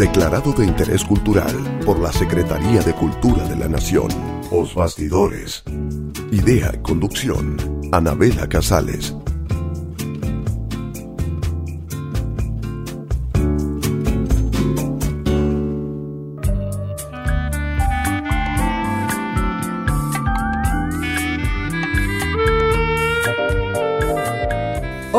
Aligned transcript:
Declarado 0.00 0.54
de 0.54 0.64
interés 0.64 1.04
cultural 1.04 1.54
por 1.84 2.00
la 2.00 2.10
Secretaría 2.10 2.80
de 2.80 2.94
Cultura 2.94 3.46
de 3.46 3.54
la 3.54 3.68
Nación. 3.68 4.08
Os 4.50 4.74
Bastidores. 4.74 5.62
Idea 6.32 6.72
conducción. 6.80 7.58
Anabela 7.92 8.48
Casales. 8.48 9.14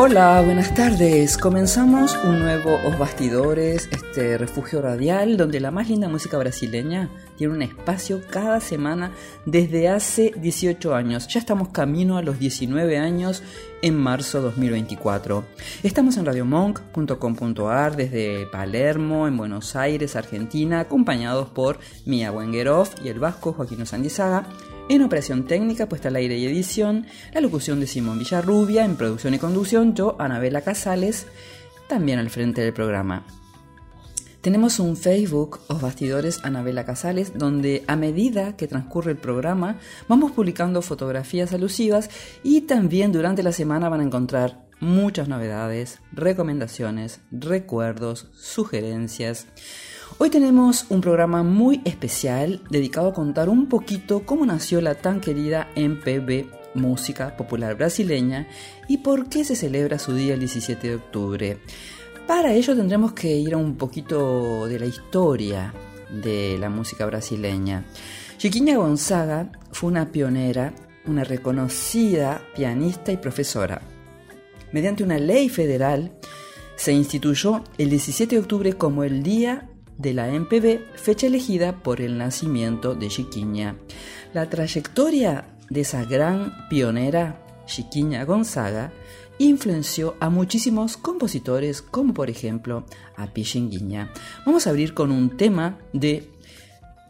Hola, 0.04 0.42
buenas 0.44 0.74
tardes. 0.74 1.38
Comenzamos 1.38 2.18
un 2.24 2.40
nuevo 2.40 2.76
Os 2.88 2.98
Bastidores, 2.98 3.88
este 3.92 4.36
refugio 4.36 4.82
radial 4.82 5.36
donde 5.36 5.60
la 5.60 5.70
más 5.70 5.88
linda 5.88 6.08
música 6.08 6.36
brasileña 6.38 7.08
tiene 7.36 7.54
un 7.54 7.62
espacio 7.62 8.20
cada 8.28 8.58
semana 8.58 9.12
desde 9.46 9.88
hace 9.88 10.32
18 10.36 10.92
años. 10.96 11.28
Ya 11.28 11.38
estamos 11.38 11.68
camino 11.68 12.16
a 12.16 12.22
los 12.22 12.40
19 12.40 12.98
años 12.98 13.44
en 13.80 13.96
marzo 13.96 14.42
2024. 14.42 15.44
Estamos 15.84 16.16
en 16.16 16.26
radiomonk.com.ar 16.26 17.94
desde 17.94 18.46
Palermo, 18.46 19.28
en 19.28 19.36
Buenos 19.36 19.76
Aires, 19.76 20.16
Argentina, 20.16 20.80
acompañados 20.80 21.46
por 21.50 21.78
Mia 22.06 22.32
Wengeroff 22.32 22.96
y 23.04 23.08
el 23.08 23.20
vasco 23.20 23.52
Joaquín 23.52 23.86
Sandizaga 23.86 24.48
en 24.88 25.02
operación 25.02 25.44
técnica, 25.46 25.88
puesta 25.88 26.08
al 26.08 26.16
aire 26.16 26.36
y 26.36 26.46
edición, 26.46 27.06
la 27.32 27.40
locución 27.40 27.80
de 27.80 27.86
Simón 27.86 28.18
Villarrubia, 28.18 28.84
en 28.84 28.96
producción 28.96 29.34
y 29.34 29.38
conducción, 29.38 29.94
yo, 29.94 30.16
Anabela 30.18 30.62
Casales, 30.62 31.26
también 31.88 32.18
al 32.18 32.30
frente 32.30 32.60
del 32.62 32.72
programa. 32.72 33.24
Tenemos 34.42 34.80
un 34.80 34.96
Facebook, 34.96 35.60
Os 35.68 35.80
Bastidores 35.80 36.40
Anabela 36.42 36.84
Casales, 36.84 37.38
donde 37.38 37.84
a 37.86 37.94
medida 37.94 38.56
que 38.56 38.66
transcurre 38.66 39.12
el 39.12 39.16
programa 39.16 39.78
vamos 40.08 40.32
publicando 40.32 40.82
fotografías 40.82 41.52
alusivas 41.52 42.10
y 42.42 42.62
también 42.62 43.12
durante 43.12 43.44
la 43.44 43.52
semana 43.52 43.88
van 43.88 44.00
a 44.00 44.04
encontrar 44.04 44.66
muchas 44.80 45.28
novedades, 45.28 46.00
recomendaciones, 46.12 47.20
recuerdos, 47.30 48.30
sugerencias. 48.34 49.46
Hoy 50.24 50.30
tenemos 50.30 50.86
un 50.88 51.00
programa 51.00 51.42
muy 51.42 51.80
especial 51.84 52.62
dedicado 52.70 53.08
a 53.08 53.12
contar 53.12 53.48
un 53.48 53.68
poquito 53.68 54.24
cómo 54.24 54.46
nació 54.46 54.80
la 54.80 54.94
tan 54.94 55.20
querida 55.20 55.68
MPB, 55.74 56.46
música 56.74 57.36
popular 57.36 57.74
brasileña, 57.74 58.46
y 58.86 58.98
por 58.98 59.28
qué 59.28 59.44
se 59.44 59.56
celebra 59.56 59.98
su 59.98 60.14
día 60.14 60.34
el 60.34 60.38
17 60.38 60.86
de 60.86 60.94
octubre. 60.94 61.58
Para 62.28 62.52
ello 62.52 62.76
tendremos 62.76 63.14
que 63.14 63.34
ir 63.34 63.54
a 63.54 63.56
un 63.56 63.74
poquito 63.74 64.68
de 64.68 64.78
la 64.78 64.86
historia 64.86 65.74
de 66.08 66.56
la 66.56 66.70
música 66.70 67.04
brasileña. 67.04 67.84
Chiquinha 68.38 68.76
Gonzaga 68.76 69.50
fue 69.72 69.90
una 69.90 70.12
pionera, 70.12 70.72
una 71.04 71.24
reconocida 71.24 72.40
pianista 72.54 73.10
y 73.10 73.16
profesora. 73.16 73.82
Mediante 74.70 75.02
una 75.02 75.18
ley 75.18 75.48
federal, 75.48 76.12
se 76.76 76.92
instituyó 76.92 77.64
el 77.76 77.90
17 77.90 78.36
de 78.36 78.40
octubre 78.40 78.72
como 78.74 79.02
el 79.02 79.24
Día 79.24 79.68
de 80.02 80.12
la 80.12 80.26
MPB, 80.26 80.96
fecha 80.96 81.28
elegida 81.28 81.72
por 81.72 82.00
el 82.00 82.18
nacimiento 82.18 82.94
de 82.94 83.08
Chiquiña. 83.08 83.76
La 84.34 84.50
trayectoria 84.50 85.46
de 85.70 85.82
esa 85.82 86.04
gran 86.04 86.68
pionera, 86.68 87.40
Chiquiña 87.66 88.24
Gonzaga, 88.24 88.92
influenció 89.38 90.16
a 90.20 90.28
muchísimos 90.28 90.96
compositores, 90.96 91.82
como 91.82 92.12
por 92.12 92.28
ejemplo 92.28 92.84
a 93.16 93.28
Pichinguinha. 93.28 94.12
Vamos 94.44 94.66
a 94.66 94.70
abrir 94.70 94.92
con 94.92 95.10
un 95.10 95.36
tema 95.36 95.78
de 95.92 96.28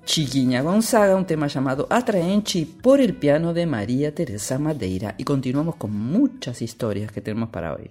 Chiquiña 0.05 0.63
Gonzaga, 0.63 1.17
un 1.17 1.27
tema 1.27 1.47
llamado 1.47 1.87
Atraenchi 1.91 2.65
por 2.65 3.01
el 3.01 3.15
piano 3.15 3.55
de 3.55 3.67
María 3.67 4.15
Teresa 4.15 4.59
Madeira. 4.59 5.15
Y 5.17 5.25
continuamos 5.25 5.77
con 5.77 5.93
muchas 5.97 6.61
historias 6.61 7.11
que 7.13 7.21
tenemos 7.21 7.49
para 7.51 7.75
hoy. 7.75 7.91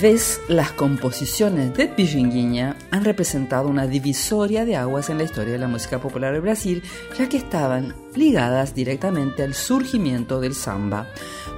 Vez, 0.00 0.40
las 0.48 0.72
composiciones 0.72 1.74
de 1.74 1.88
Pichinguinha 1.88 2.76
han 2.90 3.04
representado 3.04 3.68
una 3.68 3.86
divisoria 3.86 4.64
de 4.64 4.76
aguas 4.76 5.10
en 5.10 5.18
la 5.18 5.24
historia 5.24 5.52
de 5.52 5.58
la 5.58 5.66
música 5.68 6.00
popular 6.00 6.32
de 6.32 6.40
Brasil, 6.40 6.82
ya 7.18 7.28
que 7.28 7.36
estaban 7.36 7.94
ligadas 8.14 8.74
directamente 8.74 9.42
al 9.42 9.54
surgimiento 9.54 10.40
del 10.40 10.54
samba. 10.54 11.06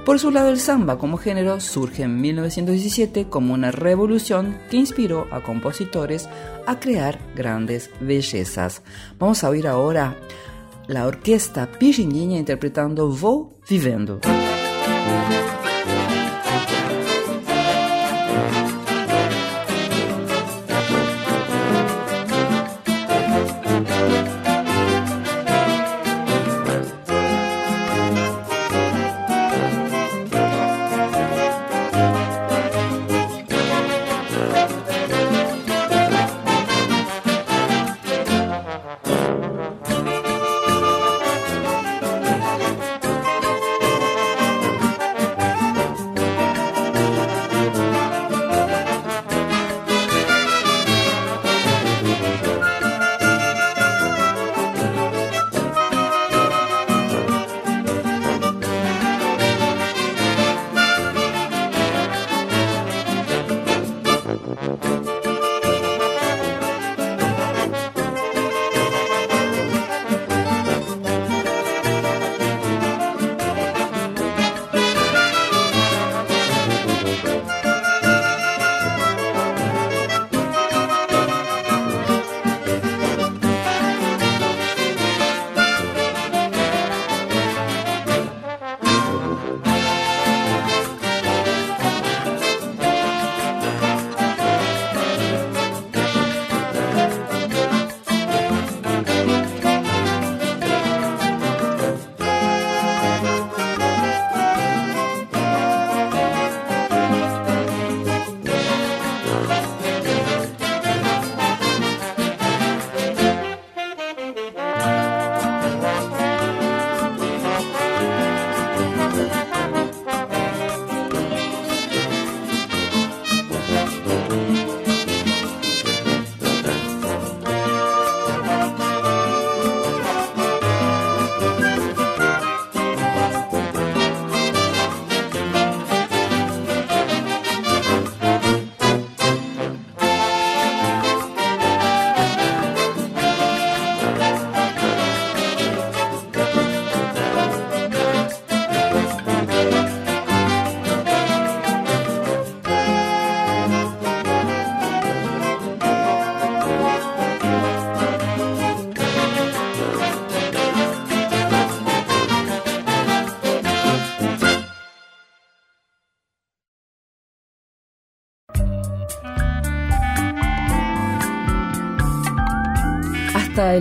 Por 0.05 0.19
su 0.19 0.31
lado, 0.31 0.49
el 0.49 0.59
samba 0.59 0.97
como 0.97 1.17
género 1.17 1.59
surge 1.59 2.03
en 2.03 2.19
1917 2.19 3.27
como 3.27 3.53
una 3.53 3.71
revolución 3.71 4.57
que 4.69 4.77
inspiró 4.77 5.27
a 5.31 5.41
compositores 5.41 6.27
a 6.65 6.79
crear 6.79 7.19
grandes 7.35 7.91
bellezas. 7.99 8.81
Vamos 9.19 9.43
a 9.43 9.49
oír 9.49 9.67
ahora 9.67 10.17
la 10.87 11.05
orquesta 11.05 11.69
Pichinguinha 11.71 12.39
interpretando 12.39 13.09
Vou 13.09 13.57
Vivendo. 13.69 14.19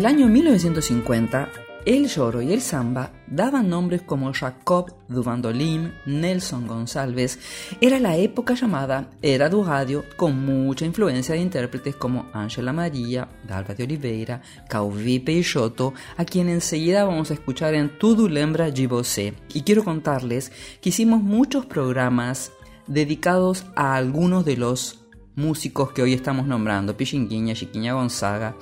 El 0.01 0.07
año 0.07 0.29
1950, 0.29 1.51
el 1.85 2.09
lloro 2.09 2.41
y 2.41 2.55
el 2.55 2.63
samba 2.63 3.13
daban 3.27 3.69
nombres 3.69 4.01
como 4.01 4.33
Jacob 4.33 4.95
du 5.09 5.23
Bandolim, 5.23 5.93
Nelson 6.07 6.67
González. 6.67 7.39
Era 7.83 8.01
la 8.01 8.17
época 8.17 8.55
llamada 8.55 9.11
Era 9.21 9.51
do 9.51 9.63
Radio, 9.63 10.07
con 10.17 10.43
mucha 10.43 10.87
influencia 10.87 11.35
de 11.35 11.43
intérpretes 11.43 11.97
como 11.97 12.31
Ángela 12.33 12.73
María, 12.73 13.29
Dalva 13.47 13.75
de 13.75 13.85
Oliveira, 13.85 14.41
Cauvi 14.71 15.19
Peixoto, 15.19 15.93
a 16.17 16.25
quien 16.25 16.49
enseguida 16.49 17.05
vamos 17.05 17.31
a 17.31 17.35
escuchar 17.35 17.75
en 17.75 17.99
Tudo 17.99 18.27
Lembra 18.27 18.71
de. 18.71 19.35
Y 19.53 19.65
quiero 19.65 19.85
contarles 19.85 20.51
que 20.81 20.89
hicimos 20.89 21.21
muchos 21.21 21.67
programas 21.67 22.53
dedicados 22.87 23.67
a 23.77 23.97
algunos 23.97 24.47
de 24.47 24.57
los 24.57 25.01
músicos 25.37 25.93
que 25.93 26.01
hoy 26.01 26.15
estamos 26.15 26.47
nombrando, 26.47 26.97
Pichinguinha, 26.97 27.55
Chiquiña 27.55 27.93
Gonzaga, 27.93 28.57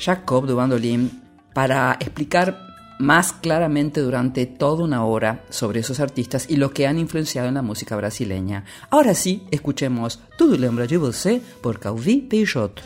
Jacob 0.00 0.46
de 0.46 0.54
Bandolim 0.54 1.10
para 1.52 1.96
explicar 2.00 2.70
más 2.98 3.32
claramente 3.32 4.00
durante 4.00 4.46
toda 4.46 4.84
una 4.84 5.04
hora 5.04 5.44
sobre 5.48 5.80
esos 5.80 6.00
artistas 6.00 6.46
y 6.48 6.56
lo 6.56 6.72
que 6.72 6.86
han 6.86 6.98
influenciado 6.98 7.48
en 7.48 7.54
la 7.54 7.62
música 7.62 7.96
brasileña. 7.96 8.64
Ahora 8.90 9.14
sí, 9.14 9.46
escuchemos 9.50 10.20
Tudo 10.36 10.56
lembra 10.56 10.86
de 10.86 10.98
você 10.98 11.40
por 11.62 11.78
Calvi 11.78 12.22
Peixoto. 12.22 12.82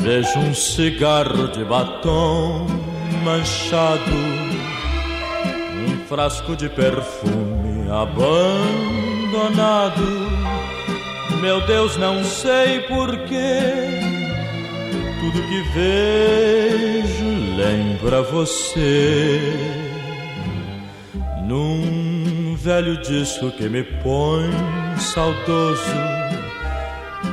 Vejo 0.00 0.38
um 0.38 0.54
cigarro 0.54 1.48
de 1.48 1.64
batom 1.64 2.64
manchado 3.24 4.55
frasco 6.08 6.54
de 6.56 6.68
perfume 6.68 7.90
abandonado. 7.90 8.36
Meu 11.40 11.60
Deus, 11.66 11.96
não 11.96 12.22
sei 12.24 12.80
porquê. 12.80 13.60
Tudo 15.20 15.42
que 15.48 15.62
vejo 15.74 17.24
lembra 17.56 18.22
você. 18.22 19.52
Num 21.44 22.56
velho 22.56 22.96
disco 22.98 23.50
que 23.50 23.68
me 23.68 23.82
põe 23.82 24.48
saudoso. 24.98 25.82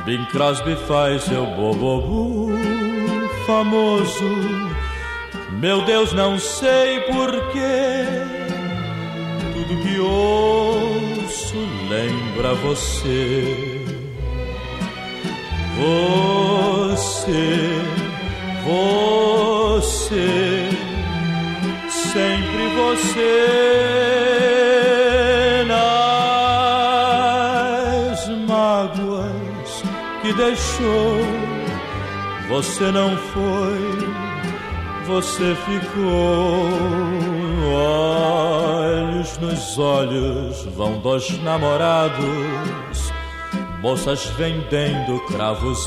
Bing 0.04 0.24
Crosby 0.26 0.76
faz 0.88 1.22
seu 1.22 1.46
bobobu 1.46 2.50
famoso. 3.46 4.24
Meu 5.60 5.82
Deus, 5.84 6.12
não 6.12 6.38
sei 6.38 7.00
porquê 7.02 8.33
ouço 10.04 11.56
lembra 11.88 12.54
você. 12.54 13.84
Você, 16.86 17.82
você, 18.64 20.68
sempre 21.88 22.68
você 22.76 23.42
nas 25.66 27.08
mágoas 28.46 29.82
que 30.22 30.32
deixou. 30.32 31.18
você 32.48 32.92
não 32.92 33.16
foi, 33.16 34.08
você 35.06 35.56
ficou. 35.66 37.33
Olhos 37.72 39.38
nos 39.38 39.78
olhos 39.78 40.64
vão 40.76 40.98
dos 41.00 41.42
namorados, 41.42 43.12
moças 43.80 44.26
vendendo 44.36 45.18
cravos 45.26 45.86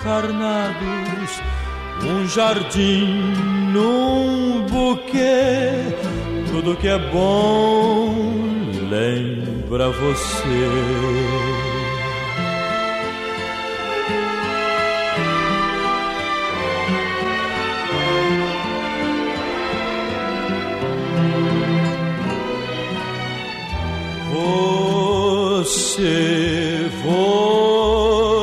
encarnados, 0.00 1.40
um 2.02 2.26
jardim 2.26 3.34
num 3.72 4.66
buquê, 4.66 5.94
tudo 6.50 6.76
que 6.76 6.88
é 6.88 6.98
bom 6.98 8.34
lembra 8.94 9.90
você. 9.90 11.73
Você, 25.74 26.88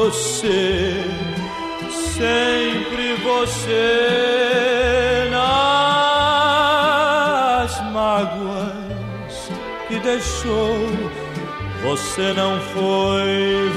você, 0.01 1.05
sempre 1.89 3.15
você 3.23 5.29
nas 5.31 6.51
mágoas 7.93 9.49
que 9.87 9.97
deixou. 9.99 10.89
Você 11.83 12.33
não 12.33 12.59
foi, 12.59 13.71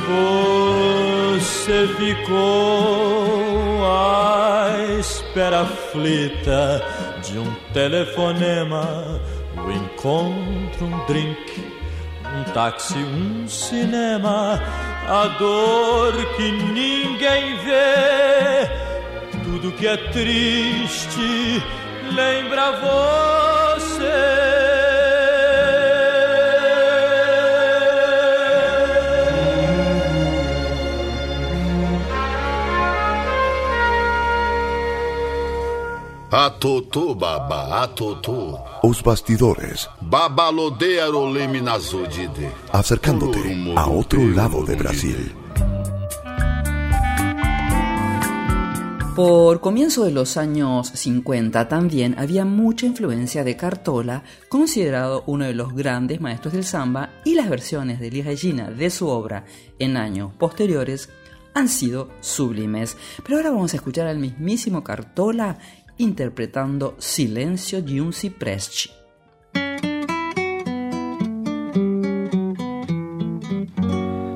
você 1.31 1.87
ficou 1.97 3.85
à 3.87 4.67
espera 4.99 5.61
aflita 5.61 6.83
de 7.23 7.39
um 7.39 7.55
telefonema, 7.73 9.21
o 9.57 9.71
encontro, 9.71 10.87
um 10.87 11.07
drink 11.07 11.63
um 11.63 11.74
táxi, 12.55 12.99
um 12.99 13.49
cinema, 13.49 14.63
a 15.09 15.27
dor 15.39 16.15
que 16.37 16.53
ninguém 16.53 17.59
vê, 17.59 18.71
tudo 19.43 19.73
que 19.73 19.89
é 19.89 19.97
triste 20.13 21.61
lembra 22.15 22.71
você. 22.81 24.05
Atoto 36.31 37.15
baba, 37.17 37.83
atoto. 37.83 38.64
Os 38.87 39.03
bastidores. 39.03 39.89
Acercándote 42.71 43.73
a 43.77 43.89
otro 43.89 44.21
lado 44.29 44.63
de 44.67 44.77
Brasil. 44.77 45.35
Por 49.17 49.63
comienzo 49.63 50.05
de 50.05 50.11
los 50.11 50.37
años 50.37 50.89
50 50.89 51.67
también 51.67 52.15
había 52.19 52.45
mucha 52.45 52.85
influencia 52.85 53.43
de 53.43 53.57
Cartola, 53.57 54.23
considerado 54.51 55.25
uno 55.27 55.47
de 55.47 55.55
los 55.55 55.75
grandes 55.75 56.21
maestros 56.21 56.53
del 56.53 56.65
samba, 56.65 57.09
y 57.25 57.37
las 57.37 57.49
versiones 57.49 58.01
de 58.01 58.09
Elis 58.09 58.27
Regina 58.27 58.71
de 58.71 58.91
su 58.91 59.09
obra 59.09 59.47
en 59.79 59.97
años 59.97 60.35
posteriores 60.35 61.09
han 61.55 61.71
sido 61.71 62.11
sublimes. 62.21 62.99
Pero 63.25 63.39
ahora 63.39 63.51
vamos 63.51 63.73
a 63.73 63.77
escuchar 63.77 64.09
al 64.09 64.19
mismísimo 64.19 64.85
Cartola 64.85 65.57
interpretando 65.99 66.95
Silêncio 66.99 67.81
de 67.81 68.01
um 68.01 68.11
cipreste. 68.11 68.91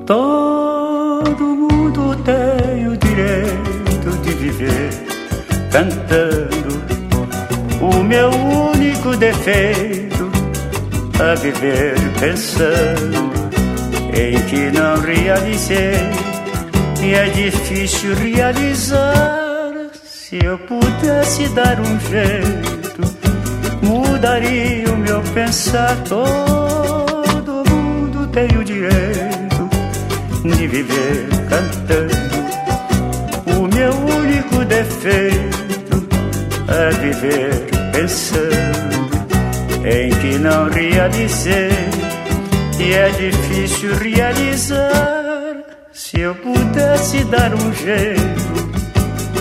Todo 0.06 1.44
mundo 1.44 2.16
tem 2.24 2.88
o 2.88 2.96
direito 2.96 4.10
de 4.22 4.30
viver 4.30 4.90
cantando. 5.70 6.78
O 7.80 8.02
meu 8.02 8.30
único 8.30 9.16
defeito 9.16 10.30
é 11.20 11.34
viver 11.36 11.94
pensando 12.18 13.30
em 14.14 14.40
que 14.46 14.70
não 14.70 15.00
realizei 15.00 15.98
e 17.02 17.14
é 17.14 17.28
difícil 17.28 18.14
realizar. 18.14 19.47
Se 20.28 20.38
eu 20.44 20.58
pudesse 20.58 21.49
dar 21.54 21.80
um 21.80 21.99
jeito, 22.00 23.00
mudaria 23.82 24.92
o 24.92 24.97
meu 24.99 25.23
pensar. 25.32 25.97
Todo 26.04 27.64
mundo 27.70 28.26
tem 28.26 28.47
o 28.58 28.62
direito 28.62 29.70
de 30.42 30.66
viver 30.66 31.28
cantando. 31.49 32.12
O 33.58 33.75
meu 33.75 33.90
único 33.90 34.66
defeito 34.66 36.06
é 36.68 36.90
viver 36.90 37.66
pensando 37.90 39.08
em 39.82 40.11
que 40.11 40.38
não 40.38 40.68
realizei. 40.68 41.70
E 42.78 42.92
é 42.92 43.08
difícil 43.12 43.94
realizar. 43.97 45.56
Se 45.90 46.20
eu 46.20 46.35
pudesse 46.35 47.25
dar 47.25 47.54
um 47.54 47.73
jeito 47.73 48.57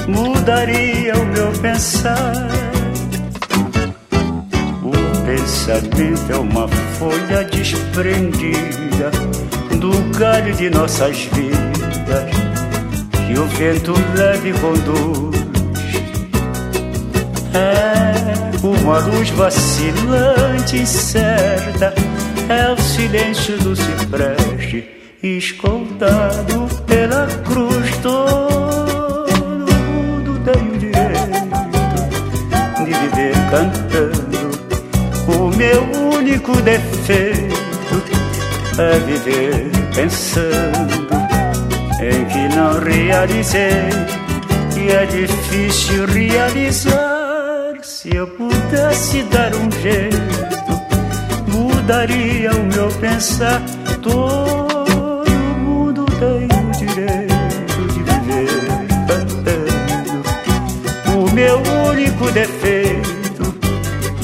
mudaria 0.07 1.13
o 1.15 1.25
meu 1.25 1.51
pensar. 1.61 2.33
O 4.83 5.25
pensamento 5.25 6.31
é 6.31 6.37
uma 6.37 6.67
folha 6.67 7.43
desprendida 7.43 9.11
do 9.79 10.17
galho 10.17 10.53
de 10.53 10.69
nossas 10.69 11.17
vidas 11.33 12.31
que 13.27 13.37
o 13.37 13.45
vento 13.47 13.93
leve 14.15 14.53
conduz. 14.53 15.37
É 17.53 18.65
uma 18.65 18.99
luz 18.99 19.29
vacilante, 19.31 20.77
incerta, 20.77 21.93
é 22.49 22.71
o 22.71 22.77
silêncio 22.81 23.57
do 23.59 23.75
cipreste, 23.75 24.89
escoltado 25.21 26.67
pela 26.85 27.27
cruz 27.45 27.97
toda 28.01 28.56
cantando. 33.49 34.57
O 35.27 35.49
meu 35.55 35.83
único 36.17 36.55
defeito 36.61 38.03
é 38.79 38.99
viver 38.99 39.71
pensando 39.95 41.07
em 42.01 42.25
que 42.25 42.55
não 42.55 42.79
realizei. 42.79 43.89
E 44.77 44.89
é 44.91 45.05
difícil 45.05 46.05
realizar. 46.05 47.73
Se 47.81 48.15
eu 48.15 48.27
pudesse 48.27 49.23
dar 49.23 49.53
um 49.55 49.71
jeito, 49.81 50.17
mudaria 51.47 52.51
o 52.51 52.63
meu 52.63 52.89
pensar. 52.99 53.61
Todo 54.01 55.25
mundo 55.57 56.05
tem 56.19 56.45
o 56.45 56.71
direito 56.71 57.87
de 57.93 58.03
viver 58.03 58.87
cantando. 59.07 60.23
O 61.17 61.33
meu 61.33 61.57
único 61.89 62.31
defeito 62.31 62.66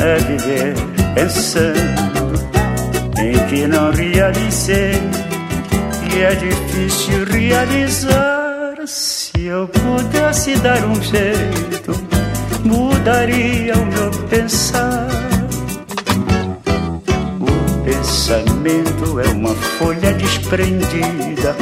a 0.03 0.17
viver 0.17 0.73
pensando 1.15 2.33
em 3.17 3.47
que 3.47 3.65
não 3.65 3.89
realizei 3.91 4.99
e 6.11 6.19
é 6.19 6.35
difícil 6.35 7.23
realizar. 7.25 8.75
Se 8.85 9.45
eu 9.45 9.65
pudesse 9.69 10.57
dar 10.57 10.83
um 10.83 11.01
jeito, 11.01 11.93
mudaria 12.65 13.73
o 13.75 13.85
meu 13.85 14.11
pensar. 14.27 15.07
O 17.39 17.85
pensamento 17.85 19.19
é 19.21 19.27
uma 19.29 19.55
folha 19.55 20.13
desprendida 20.15 21.55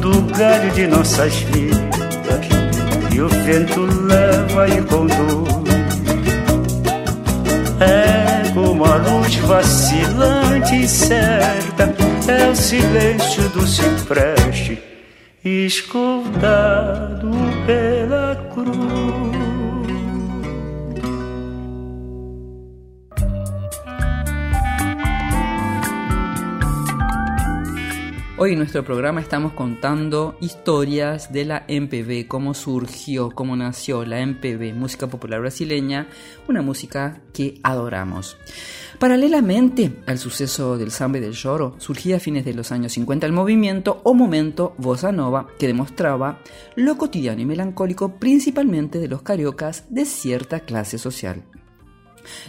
do 0.00 0.22
galho 0.34 0.70
de 0.70 0.86
nossas 0.86 1.34
vidas 1.34 2.46
e 3.12 3.20
o 3.20 3.28
vento 3.28 3.82
leva 4.06 4.66
e 4.66 4.80
conduz 4.82 5.75
é 7.80 8.52
como 8.52 8.84
a 8.84 8.96
luz 8.96 9.36
vacilante 9.36 10.74
e 10.82 10.88
certa, 10.88 11.94
é 12.28 12.48
o 12.48 12.54
silêncio 12.56 13.48
do 13.50 13.66
cipreste, 13.66 14.82
escaldado 15.44 17.30
pela 17.66 18.36
cruz. 18.52 19.35
Hoy 28.38 28.52
en 28.52 28.58
nuestro 28.58 28.84
programa 28.84 29.22
estamos 29.22 29.54
contando 29.54 30.36
historias 30.42 31.32
de 31.32 31.46
la 31.46 31.64
MPB, 31.70 32.28
cómo 32.28 32.52
surgió, 32.52 33.30
cómo 33.30 33.56
nació 33.56 34.04
la 34.04 34.20
MPB, 34.20 34.74
música 34.74 35.06
popular 35.06 35.40
brasileña, 35.40 36.08
una 36.46 36.60
música 36.60 37.22
que 37.32 37.58
adoramos. 37.62 38.36
Paralelamente 38.98 40.02
al 40.06 40.18
suceso 40.18 40.76
del 40.76 40.90
samba 40.90 41.18
del 41.18 41.32
lloro, 41.32 41.76
surgía 41.78 42.16
a 42.16 42.20
fines 42.20 42.44
de 42.44 42.52
los 42.52 42.72
años 42.72 42.92
50 42.92 43.24
el 43.24 43.32
movimiento 43.32 44.02
o 44.04 44.12
momento 44.12 44.74
bossa 44.76 45.12
nova 45.12 45.46
que 45.58 45.66
demostraba 45.66 46.40
lo 46.74 46.98
cotidiano 46.98 47.40
y 47.40 47.46
melancólico 47.46 48.18
principalmente 48.18 48.98
de 48.98 49.08
los 49.08 49.22
cariocas 49.22 49.86
de 49.88 50.04
cierta 50.04 50.60
clase 50.60 50.98
social. 50.98 51.42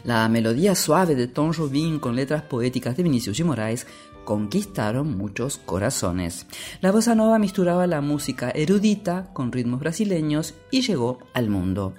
La 0.03 0.27
melodía 0.29 0.75
suave 0.75 1.15
de 1.15 1.27
Tom 1.27 1.53
Jobim 1.53 1.99
con 1.99 2.15
letras 2.15 2.43
poéticas 2.43 2.97
de 2.97 3.03
Vinicius 3.03 3.39
y 3.39 3.43
Moraes 3.43 3.87
conquistaron 4.27 5.15
muchos 5.15 5.57
corazones. 5.57 6.47
La 6.81 6.91
bossa 6.91 7.15
nova 7.15 7.39
misturaba 7.39 7.87
la 7.87 8.01
música 8.01 8.51
erudita 8.51 9.29
con 9.31 9.53
ritmos 9.53 9.79
brasileños 9.79 10.53
y 10.69 10.81
llegó 10.81 11.19
al 11.33 11.49
mundo. 11.49 11.93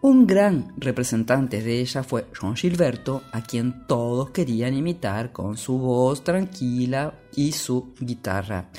Un 0.00 0.26
gran 0.26 0.72
representante 0.78 1.62
de 1.62 1.80
ella 1.80 2.02
fue 2.02 2.24
João 2.32 2.56
Gilberto, 2.56 3.24
a 3.30 3.42
quien 3.42 3.86
todos 3.86 4.30
querían 4.30 4.72
imitar 4.72 5.32
con 5.32 5.58
su 5.58 5.76
voz 5.76 6.24
tranquila 6.24 7.12
y 7.34 7.52
su 7.52 7.92
guitarra. 8.00 8.70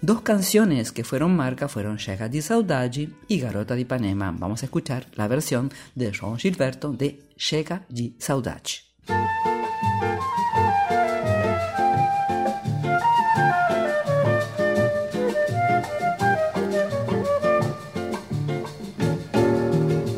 Dos 0.00 0.22
canciones 0.22 0.92
que 0.92 1.04
fueron 1.04 1.36
marca 1.36 1.68
fueron 1.68 1.98
Chega 1.98 2.30
de 2.30 2.40
Saudade 2.40 3.10
y 3.28 3.38
Garota 3.38 3.74
de 3.74 3.82
Ipanema. 3.82 4.34
Vamos 4.38 4.62
a 4.62 4.66
escuchar 4.66 5.08
la 5.14 5.28
versión 5.28 5.70
de 5.94 6.10
João 6.10 6.38
Gilberto 6.38 6.90
de 6.92 7.20
Chega 7.36 7.84
de 7.90 8.14
Saudade. 8.18 8.86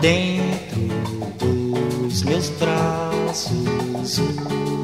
Dentro 0.00 0.80
dos 1.38 2.22
meus 2.22 2.48
braços, 2.50 4.18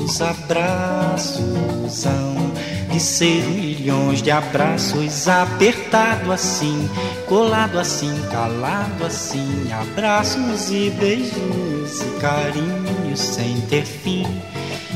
os 0.05 0.21
abraços 0.21 2.07
hão 2.07 2.53
de 2.91 3.01
ser 3.01 3.43
milhões 3.45 4.21
de 4.21 4.31
abraços 4.31 5.27
apertado 5.27 6.31
assim, 6.33 6.89
colado 7.27 7.79
assim, 7.79 8.15
calado 8.31 9.07
assim, 9.07 9.71
abraços 9.73 10.71
e 10.71 10.91
beijos 10.91 12.01
e 12.03 12.21
carinhos 12.21 13.21
sem 13.21 13.61
ter 13.71 13.87
fim. 13.87 14.27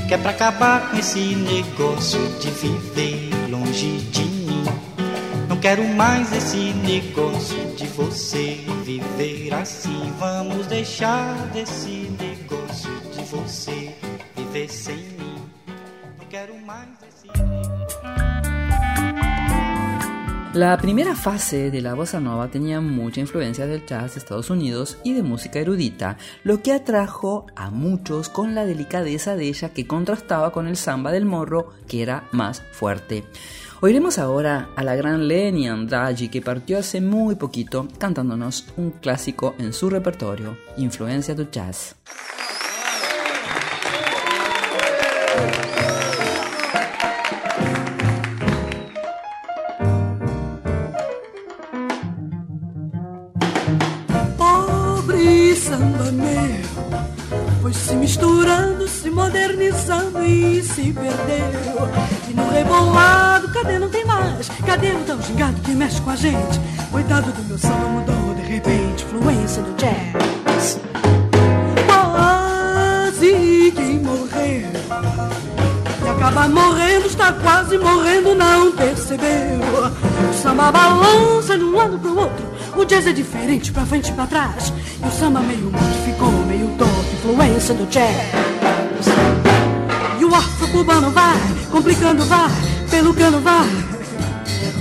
Que 0.06 0.14
é 0.14 0.18
pra 0.18 0.32
acabar 0.32 0.90
com 0.90 0.98
esse 0.98 1.34
negócio 1.34 2.20
de 2.40 2.50
viver 2.50 3.30
longe 3.48 3.98
de 4.10 4.22
mim. 4.22 4.39
Quero 5.60 5.84
mais 5.88 6.32
esse 6.32 6.72
negócio 6.72 7.76
de 7.76 7.86
você 7.88 8.64
viver 8.82 9.52
assim. 9.52 10.10
Vamos 10.18 10.66
deixar 10.66 11.36
desse 11.52 12.10
negócio 12.18 12.90
de 13.14 13.22
você 13.24 13.94
viver 14.34 14.70
sem 14.70 14.96
mim. 14.96 15.36
Não 16.18 16.26
quero 16.30 16.56
mais 16.64 16.88
esse 17.06 17.28
La 20.54 20.78
primera 20.78 21.14
fase 21.14 21.70
de 21.70 21.80
la 21.82 21.94
bossa 21.94 22.18
nova 22.18 22.48
tenía 22.48 22.80
mucha 22.80 23.20
influencia 23.20 23.66
del 23.66 23.84
jazz 23.86 24.14
de 24.14 24.18
Estados 24.18 24.48
Unidos 24.48 24.96
y 25.04 25.12
de 25.12 25.22
música 25.22 25.60
erudita, 25.60 26.16
lo 26.42 26.62
que 26.62 26.72
atrajo 26.72 27.46
a 27.54 27.70
muchos 27.70 28.30
con 28.30 28.54
la 28.54 28.64
delicadeza 28.64 29.36
de 29.36 29.46
ella 29.46 29.68
que 29.68 29.86
contrastaba 29.86 30.52
con 30.52 30.66
el 30.66 30.76
samba 30.76 31.12
del 31.12 31.26
morro, 31.26 31.74
que 31.86 32.02
era 32.02 32.24
más 32.32 32.62
fuerte. 32.72 33.24
Oiremos 33.82 34.18
ahora 34.18 34.68
a 34.76 34.84
la 34.84 34.94
gran 34.94 35.26
Leni 35.26 35.66
Andrade 35.66 36.28
que 36.28 36.42
partió 36.42 36.76
hace 36.78 37.00
muy 37.00 37.34
poquito 37.34 37.88
cantándonos 37.98 38.66
un 38.76 38.90
clásico 38.90 39.54
en 39.58 39.72
su 39.72 39.88
repertorio, 39.88 40.58
Influencia 40.76 41.34
del 41.34 41.50
Jazz. 41.50 41.96
Se 59.10 59.14
modernizando 59.14 60.24
e 60.24 60.62
se 60.62 60.92
perdeu 60.92 61.90
E 62.28 62.34
no 62.34 62.48
rebolado, 62.48 63.48
cadê 63.52 63.78
não 63.78 63.88
tem 63.88 64.04
mais? 64.04 64.48
Cadê 64.64 64.92
o 64.92 65.00
tão 65.00 65.20
gingado 65.20 65.60
que 65.62 65.72
mexe 65.72 66.00
com 66.00 66.10
a 66.10 66.16
gente? 66.16 66.60
Coitado 66.90 67.32
do 67.32 67.42
meu 67.42 67.58
samba 67.58 67.88
mudou 67.88 68.34
de 68.34 68.42
repente 68.42 69.04
Influência 69.04 69.62
do 69.62 69.74
jazz 69.74 70.80
Quase 71.86 73.72
que 73.74 73.98
morreu 73.98 74.70
e 76.02 76.08
acaba 76.08 76.48
morrendo, 76.48 77.06
está 77.06 77.32
quase 77.32 77.76
morrendo, 77.76 78.34
não 78.34 78.72
percebeu. 78.72 79.60
O 80.30 80.34
samba 80.34 80.72
balança 80.72 81.58
de 81.58 81.64
um 81.64 81.76
lado 81.76 81.98
pro 81.98 82.18
outro, 82.18 82.46
o 82.74 82.84
jazz 82.84 83.06
é 83.06 83.12
diferente, 83.12 83.70
pra 83.70 83.84
frente 83.84 84.10
e 84.10 84.14
pra 84.14 84.26
trás. 84.26 84.72
E 85.02 85.06
o 85.06 85.10
samba 85.10 85.40
meio 85.40 85.70
morto 85.70 86.04
ficou 86.04 86.32
meio 86.46 86.68
torto, 86.78 87.14
influência 87.14 87.74
do 87.74 87.86
jazz. 87.86 88.59
O 90.70 90.72
afro-cubano 90.72 91.10
vai, 91.10 91.36
complicando 91.68 92.24
vai, 92.26 92.48
pelo 92.90 93.12
cano 93.12 93.40
vai. 93.40 93.68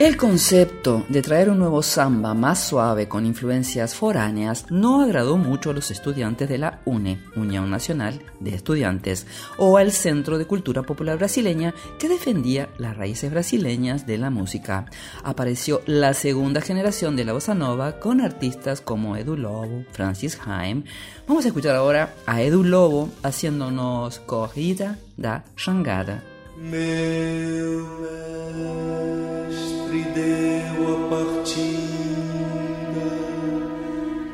El 0.00 0.16
concepto 0.16 1.04
de 1.10 1.20
traer 1.20 1.50
un 1.50 1.58
nuevo 1.58 1.82
samba 1.82 2.32
más 2.32 2.66
suave 2.66 3.06
con 3.06 3.26
influencias 3.26 3.94
foráneas 3.94 4.64
no 4.70 5.02
agradó 5.02 5.36
mucho 5.36 5.68
a 5.68 5.72
los 5.74 5.90
estudiantes 5.90 6.48
de 6.48 6.56
la 6.56 6.80
UNE, 6.86 7.20
Unión 7.36 7.70
Nacional 7.70 8.22
de 8.40 8.54
Estudiantes, 8.54 9.26
o 9.58 9.76
al 9.76 9.92
Centro 9.92 10.38
de 10.38 10.46
Cultura 10.46 10.84
Popular 10.84 11.18
Brasileña 11.18 11.74
que 11.98 12.08
defendía 12.08 12.70
las 12.78 12.96
raíces 12.96 13.30
brasileñas 13.30 14.06
de 14.06 14.16
la 14.16 14.30
música. 14.30 14.86
Apareció 15.22 15.82
la 15.84 16.14
segunda 16.14 16.62
generación 16.62 17.14
de 17.14 17.26
la 17.26 17.34
bossa 17.34 17.52
nova 17.52 18.00
con 18.00 18.22
artistas 18.22 18.80
como 18.80 19.18
Edu 19.18 19.36
Lobo, 19.36 19.84
Francis 19.92 20.38
Haim. 20.46 20.84
Vamos 21.28 21.44
a 21.44 21.48
escuchar 21.48 21.76
ahora 21.76 22.14
a 22.24 22.40
Edu 22.40 22.64
Lobo 22.64 23.10
haciéndonos 23.22 24.18
corrida 24.20 24.96
da 25.18 25.44
mestre 26.56 27.50
deu 29.98 30.76
a 30.88 31.08
partida. 31.08 31.60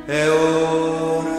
É 0.08 0.28
hora, 0.28 1.35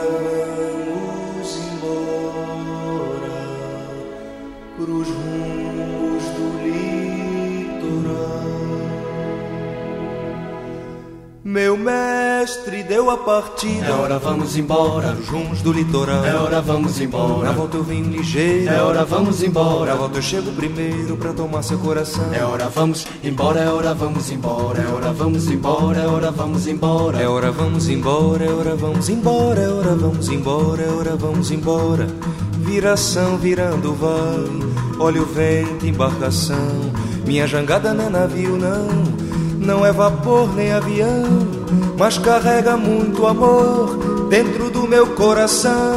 deu 13.08 13.12
a 13.12 13.18
partida. 13.18 13.86
É 13.86 13.92
hora, 13.92 14.20
vamos 14.20 14.58
embora. 14.58 15.14
Os 15.14 15.28
rumos 15.30 15.62
do 15.62 15.72
litoral. 15.72 16.26
É 16.26 16.36
hora, 16.36 16.62
vamos 16.62 16.98
Na 16.98 17.06
embora. 17.06 17.52
volta 17.54 17.78
eu 17.78 17.84
vim 17.84 18.02
ligeiro. 18.04 18.70
É 18.70 18.82
hora, 18.82 19.06
vamos 19.06 19.40
Na 19.40 19.48
embora. 19.48 19.96
volta 19.96 20.18
eu 20.18 20.22
chego 20.22 20.52
primeiro 20.52 21.16
pra 21.16 21.32
tomar 21.34 21.64
seu 21.64 21.78
coração. 21.80 22.34
É 22.34 22.44
hora, 22.44 22.70
vamos 22.70 23.08
embora. 23.24 23.62
É 23.62 23.70
hora, 23.70 23.94
vamos 23.94 24.30
embora. 24.32 24.82
É 24.82 24.88
hora, 24.88 25.14
vamos 25.14 25.48
embora. 25.50 26.00
É 26.02 26.08
hora, 26.08 26.32
vamos 26.32 26.68
embora. 26.68 27.22
É 27.22 27.28
hora, 27.28 27.52
vamos 27.52 27.88
embora, 27.88 28.44
é 28.46 28.50
hora, 28.52 28.76
vamos 28.76 29.10
embora, 29.10 29.62
é 29.62 29.70
hora, 29.70 29.96
vamos 29.96 30.30
embora, 30.30 30.82
é 30.84 30.90
hora, 30.90 31.16
vamos 31.16 31.52
embora. 31.52 32.08
Viração 32.60 33.38
virando 33.38 33.94
vai, 33.94 35.00
olha 35.00 35.22
o 35.22 35.26
vento, 35.26 35.86
embarcação. 35.86 36.92
Minha 37.26 37.48
jangada 37.48 37.94
não 37.94 38.06
é 38.06 38.10
navio, 38.10 38.58
não, 38.58 38.88
não 39.58 39.86
é 39.86 39.92
vapor 39.92 40.54
nem 40.54 40.72
avião, 40.74 41.26
mas 41.98 42.18
carrega 42.18 42.76
muito 42.78 43.26
amor 43.28 44.28
dentro 44.30 44.70
do 44.70 44.88
meu 44.88 45.08
coração. 45.08 45.96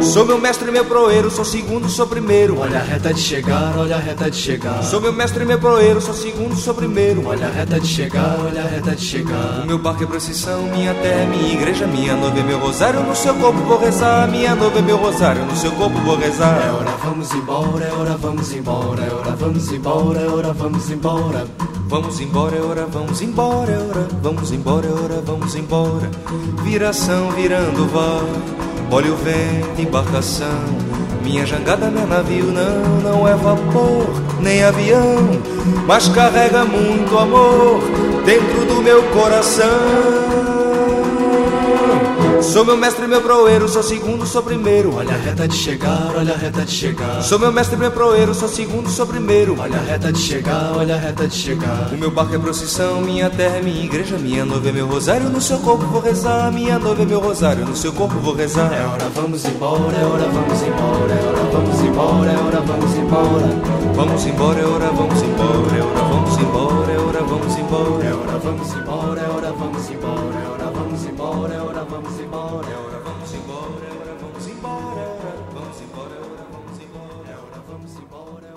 Sou 0.00 0.24
meu 0.24 0.38
mestre, 0.38 0.70
meu 0.70 0.84
proeiro, 0.84 1.30
sou 1.30 1.44
segundo, 1.44 1.88
sou 1.88 2.06
primeiro. 2.06 2.58
Olha 2.58 2.78
a 2.78 2.82
reta 2.82 3.12
de 3.12 3.20
chegar, 3.20 3.74
olha 3.76 3.96
a 3.96 3.98
reta 3.98 4.30
de 4.30 4.36
chegar. 4.36 4.82
Sou 4.82 5.00
meu 5.00 5.12
mestre, 5.12 5.44
meu 5.44 5.58
proeiro, 5.58 6.00
sou 6.00 6.14
segundo, 6.14 6.56
sou 6.56 6.74
primeiro. 6.74 7.26
Olha 7.26 7.46
a 7.46 7.50
reta 7.50 7.78
de 7.78 7.86
chegar, 7.86 8.36
olha 8.44 8.62
a 8.62 8.66
reta 8.66 8.90
de 8.94 9.04
O 9.04 9.06
chegar. 9.08 9.64
meu 9.66 9.78
barco 9.78 10.02
é 10.02 10.06
procissão, 10.06 10.62
minha 10.74 10.94
terra 10.94 11.22
é 11.22 11.26
minha 11.26 11.52
igreja, 11.54 11.86
minha 11.86 12.14
noiva 12.16 12.38
é 12.38 12.42
meu 12.42 12.58
rosário, 12.58 13.00
no 13.02 13.14
seu 13.14 13.34
corpo 13.34 13.58
vou 13.60 13.78
rezar, 13.78 14.28
minha 14.28 14.54
noiva 14.54 14.78
é 14.78 14.82
meu 14.82 14.96
rosário, 14.96 15.44
no 15.44 15.56
seu 15.56 15.70
corpo 15.72 15.98
vou 16.00 16.16
É 16.20 16.24
rezar. 16.26 16.74
hora, 16.74 16.90
vamos 17.04 17.32
embora. 17.34 17.84
É 17.84 17.92
hora, 17.92 18.16
vamos 18.16 18.52
embora. 18.52 19.04
É 19.04 19.12
hora, 19.14 19.36
vamos 19.36 19.72
embora. 19.72 20.20
É 20.20 20.28
hora, 20.28 20.52
vamos 20.52 20.90
embora. 20.90 21.46
Vamos 21.94 22.18
embora, 22.18 22.56
é 22.56 22.60
hora, 22.60 22.86
vamos 22.86 23.22
embora, 23.22 23.70
é 23.70 23.78
hora, 23.78 24.08
vamos 24.20 24.50
embora, 24.50 24.84
é 24.84 24.90
hora, 24.90 25.22
vamos 25.24 25.54
embora. 25.54 26.10
Viração 26.64 27.30
virando 27.30 27.86
vai, 27.86 28.90
olha 28.90 29.12
o 29.12 29.16
vento, 29.16 29.80
embarcação. 29.80 30.48
Minha 31.22 31.46
jangada 31.46 31.88
não 31.92 32.02
é 32.02 32.06
navio, 32.06 32.46
não, 32.46 33.00
não 33.00 33.28
é 33.28 33.36
vapor, 33.36 34.08
nem 34.40 34.64
avião, 34.64 35.40
mas 35.86 36.08
carrega 36.08 36.64
muito 36.64 37.16
amor 37.16 37.80
dentro 38.26 38.66
do 38.66 38.82
meu 38.82 39.00
coração. 39.10 40.43
Sou 42.52 42.64
meu 42.64 42.76
mestre, 42.76 43.06
meu 43.06 43.20
proeiro, 43.20 43.68
sou 43.68 43.82
segundo, 43.82 44.26
sou 44.26 44.42
primeiro. 44.42 44.94
Olha 44.94 45.14
a 45.14 45.18
reta 45.18 45.48
de 45.48 45.56
chegar, 45.56 46.12
olha 46.16 46.34
a 46.34 46.36
reta 46.36 46.64
de 46.64 46.70
chegar. 46.70 47.22
Sou 47.22 47.38
meu 47.38 47.50
mestre, 47.50 47.76
meu 47.76 47.90
proeiro, 47.90 48.34
sou 48.34 48.48
segundo, 48.48 48.88
sou 48.88 49.06
primeiro. 49.06 49.56
Olha 49.58 49.78
a 49.78 49.82
reta 49.82 50.12
de 50.12 50.18
chegar, 50.18 50.72
olha 50.76 50.94
a 50.94 50.98
reta 50.98 51.26
de 51.26 51.34
chegar. 51.34 51.90
O 51.92 51.96
meu 51.96 52.10
barco 52.10 52.34
é 52.34 52.38
procissão, 52.38 53.00
minha 53.00 53.30
terra 53.30 53.56
é 53.56 53.62
minha 53.62 53.84
igreja, 53.84 54.16
minha 54.18 54.44
noiva 54.44 54.68
é 54.68 54.72
meu 54.72 54.86
rosário, 54.86 55.28
no 55.30 55.40
seu 55.40 55.58
corpo 55.58 55.84
vou 55.86 56.00
rezar, 56.00 56.52
minha 56.52 56.78
noiva 56.78 57.02
é 57.02 57.06
meu 57.06 57.20
rosário, 57.20 57.64
no 57.64 57.74
seu 57.74 57.92
corpo 57.92 58.18
vou 58.20 58.34
rezar. 58.34 58.72
É 58.72 58.86
hora, 58.86 59.08
vamos 59.14 59.44
embora, 59.44 59.96
é 59.96 60.04
hora, 60.04 60.28
vamos 60.28 60.62
embora, 60.62 61.12
é 61.12 61.26
hora, 61.26 61.50
vamos 61.50 61.80
embora, 61.80 62.30
é 62.30 62.36
hora, 62.36 62.60
vamos 62.60 62.96
embora. 62.96 63.74
Vamos 63.94 64.26
embora, 64.26 64.60
é 64.60 64.66
hora, 64.66 64.90
vamos 64.90 65.22
embora, 65.22 65.76
é 65.76 65.82
hora, 65.82 66.02
vamos 66.08 66.38
embora, 66.38 66.73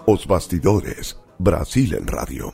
Os 0.09 0.25
Bastidores, 0.25 1.17
Brasil 1.37 1.93
en 1.93 2.07
Radio. 2.07 2.53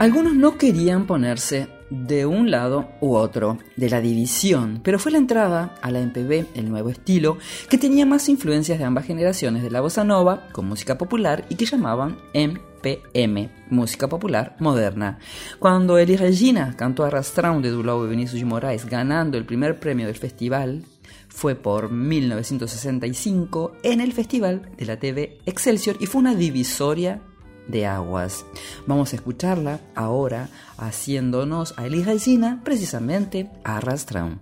Algunos 0.00 0.34
no 0.34 0.58
querían 0.58 1.06
ponerse 1.06 1.68
de 1.88 2.26
un 2.26 2.50
lado 2.50 2.88
u 3.00 3.14
otro 3.14 3.58
de 3.76 3.88
la 3.88 4.00
división, 4.00 4.80
pero 4.82 4.98
fue 4.98 5.12
la 5.12 5.18
entrada 5.18 5.76
a 5.82 5.92
la 5.92 6.00
MPB, 6.00 6.46
el 6.56 6.68
nuevo 6.68 6.88
estilo, 6.88 7.38
que 7.68 7.78
tenía 7.78 8.06
más 8.06 8.28
influencias 8.28 8.80
de 8.80 8.86
ambas 8.86 9.06
generaciones 9.06 9.62
de 9.62 9.70
la 9.70 9.80
bossa 9.80 10.02
nova 10.02 10.48
con 10.50 10.66
música 10.66 10.98
popular 10.98 11.44
y 11.48 11.54
que 11.54 11.66
llamaban 11.66 12.18
MPM, 12.34 13.50
música 13.70 14.08
popular 14.08 14.56
moderna. 14.58 15.20
Cuando 15.60 15.96
Eli 15.96 16.16
Regina 16.16 16.74
cantó 16.76 17.04
Arrastrão 17.04 17.60
de 17.60 17.70
Dulao 17.70 18.04
y 18.04 18.10
Vinicius 18.10 18.40
de 18.40 18.46
Moraes 18.46 18.86
ganando 18.86 19.38
el 19.38 19.44
primer 19.44 19.78
premio 19.78 20.08
del 20.08 20.16
festival, 20.16 20.84
fue 21.30 21.54
por 21.54 21.90
1965 21.90 23.72
en 23.82 24.00
el 24.00 24.12
Festival 24.12 24.70
de 24.76 24.84
la 24.84 24.98
TV 24.98 25.38
Excelsior 25.46 25.96
y 26.00 26.06
fue 26.06 26.20
una 26.20 26.34
divisoria 26.34 27.22
de 27.68 27.86
aguas. 27.86 28.44
Vamos 28.86 29.12
a 29.12 29.16
escucharla 29.16 29.80
ahora 29.94 30.48
haciéndonos 30.76 31.74
a 31.78 31.86
Elis 31.86 32.06
Regina 32.06 32.60
precisamente 32.64 33.50
a. 33.64 34.40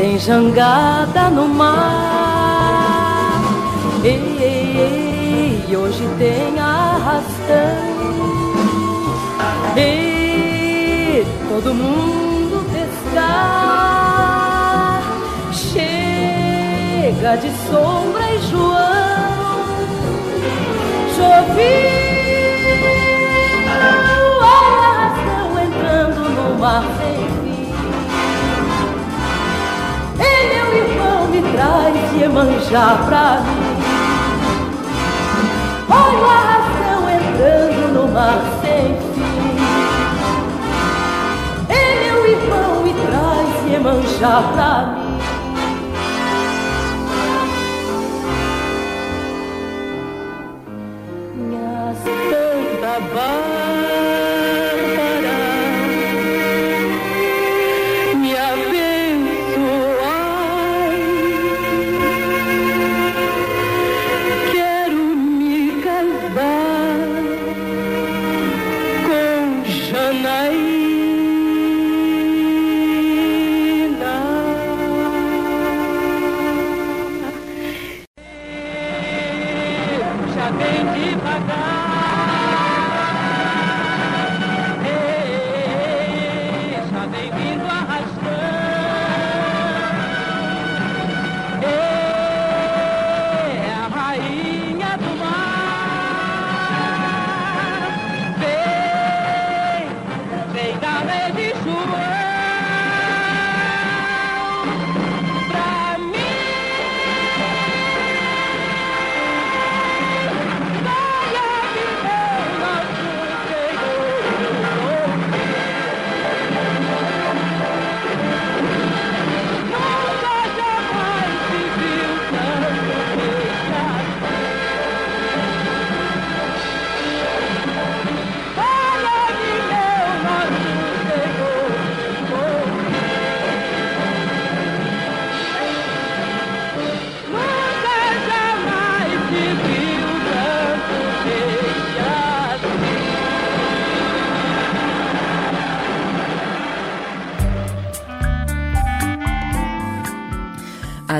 tem 0.00 0.18
jangada 0.18 1.28
no 1.28 1.46
mar. 1.46 1.78
E, 4.02 4.08
e, 4.08 5.66
e 5.68 5.76
hoje 5.76 6.08
tem 6.16 6.58
arrastão. 6.58 7.26
E 9.76 11.22
todo 11.50 11.74
mundo 11.74 12.64
pescar. 12.72 13.02
Chega 15.52 17.36
de 17.36 17.50
sombra 17.68 18.24
e 18.32 18.38
João. 18.48 18.70
Chovendo, 21.14 22.48
arrastão 24.40 25.60
entrando 25.60 26.20
no 26.30 26.58
mar 26.58 26.84
Iemanjá 32.30 32.96
pra 33.06 33.40
mim. 33.40 33.74
Olha 35.90 36.26
a 36.26 36.40
ração 36.46 37.10
entrando 37.10 37.92
no 37.92 38.06
mar 38.12 38.38
sem 38.62 38.94
fim. 38.94 39.58
É 41.68 41.74
meu 42.04 42.24
irmão 42.24 42.86
e 42.86 42.92
traz 42.94 43.50
Iemanjá 43.72 44.42
pra 44.52 44.72
mim. 44.94 45.09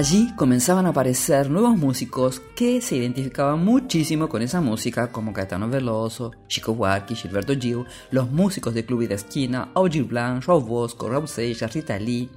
Allí 0.00 0.32
comenzaban 0.34 0.86
a 0.86 0.88
aparecer 0.88 1.50
nuevos 1.50 1.76
músicos 1.76 2.40
que 2.56 2.80
se 2.80 2.96
identificaban 2.96 3.62
muchísimo 3.62 4.30
con 4.30 4.40
esa 4.40 4.62
música, 4.62 5.12
como 5.12 5.34
Caetano 5.34 5.68
Veloso, 5.68 6.32
Chico 6.48 6.74
Buarque, 6.74 7.14
Gilberto 7.14 7.52
Gil, 7.52 7.84
los 8.10 8.30
músicos 8.30 8.72
de 8.72 8.86
Club 8.86 9.02
y 9.02 9.08
de 9.08 9.16
Esquina, 9.16 9.70
Augir 9.74 10.04
Blanc, 10.04 10.42
João 10.42 10.64
Bosco, 10.64 11.06
Raul 11.06 11.28
Seixas, 11.28 11.74
Rita 11.74 11.98
Lee, 11.98 12.30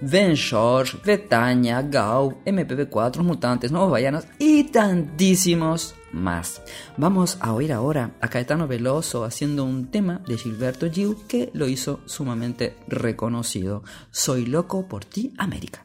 Ben 0.00 0.34
George, 0.34 0.96
Bretaña, 1.04 1.82
Gau, 1.82 2.38
MPB4, 2.46 3.22
Mutantes, 3.22 3.70
Nuevos 3.70 3.90
Baianos 3.90 4.24
y 4.38 4.64
tantísimos 4.64 5.94
más. 6.14 6.62
Vamos 6.96 7.36
a 7.40 7.52
oír 7.52 7.72
ahora 7.72 8.12
a 8.20 8.28
Caetano 8.28 8.66
Veloso 8.66 9.24
haciendo 9.24 9.64
un 9.64 9.88
tema 9.90 10.20
de 10.26 10.38
Gilberto 10.38 10.90
Gil 10.90 11.16
que 11.28 11.50
lo 11.52 11.68
hizo 11.68 12.00
sumamente 12.06 12.76
reconocido. 12.88 13.82
Soy 14.10 14.46
loco 14.46 14.86
por 14.88 15.04
ti, 15.04 15.34
América. 15.36 15.84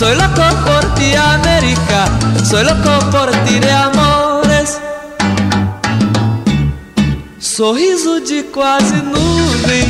Soy 0.00 0.14
loco 0.14 0.40
por 0.64 0.94
ti, 0.94 1.14
América. 1.14 2.06
Soy 2.42 2.64
loco 2.64 3.04
por 3.10 3.30
ti 3.44 3.60
de 3.60 3.68
amores. 3.68 4.80
Sorriso 7.38 8.18
de 8.22 8.44
quase 8.44 8.94
nuvem, 8.94 9.84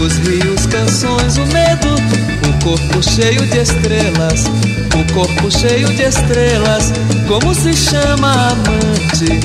os 0.00 0.18
rios, 0.18 0.66
canções, 0.66 1.36
o 1.36 1.46
medo, 1.46 1.96
o 2.48 2.64
corpo 2.64 3.02
cheio 3.02 3.44
de 3.48 3.58
estrelas, 3.58 4.44
o 4.94 5.12
corpo 5.12 5.50
cheio 5.50 5.88
de 5.94 6.02
estrelas. 6.04 6.92
Como 7.26 7.52
se 7.52 7.74
chama 7.74 8.52
amante? 8.52 9.40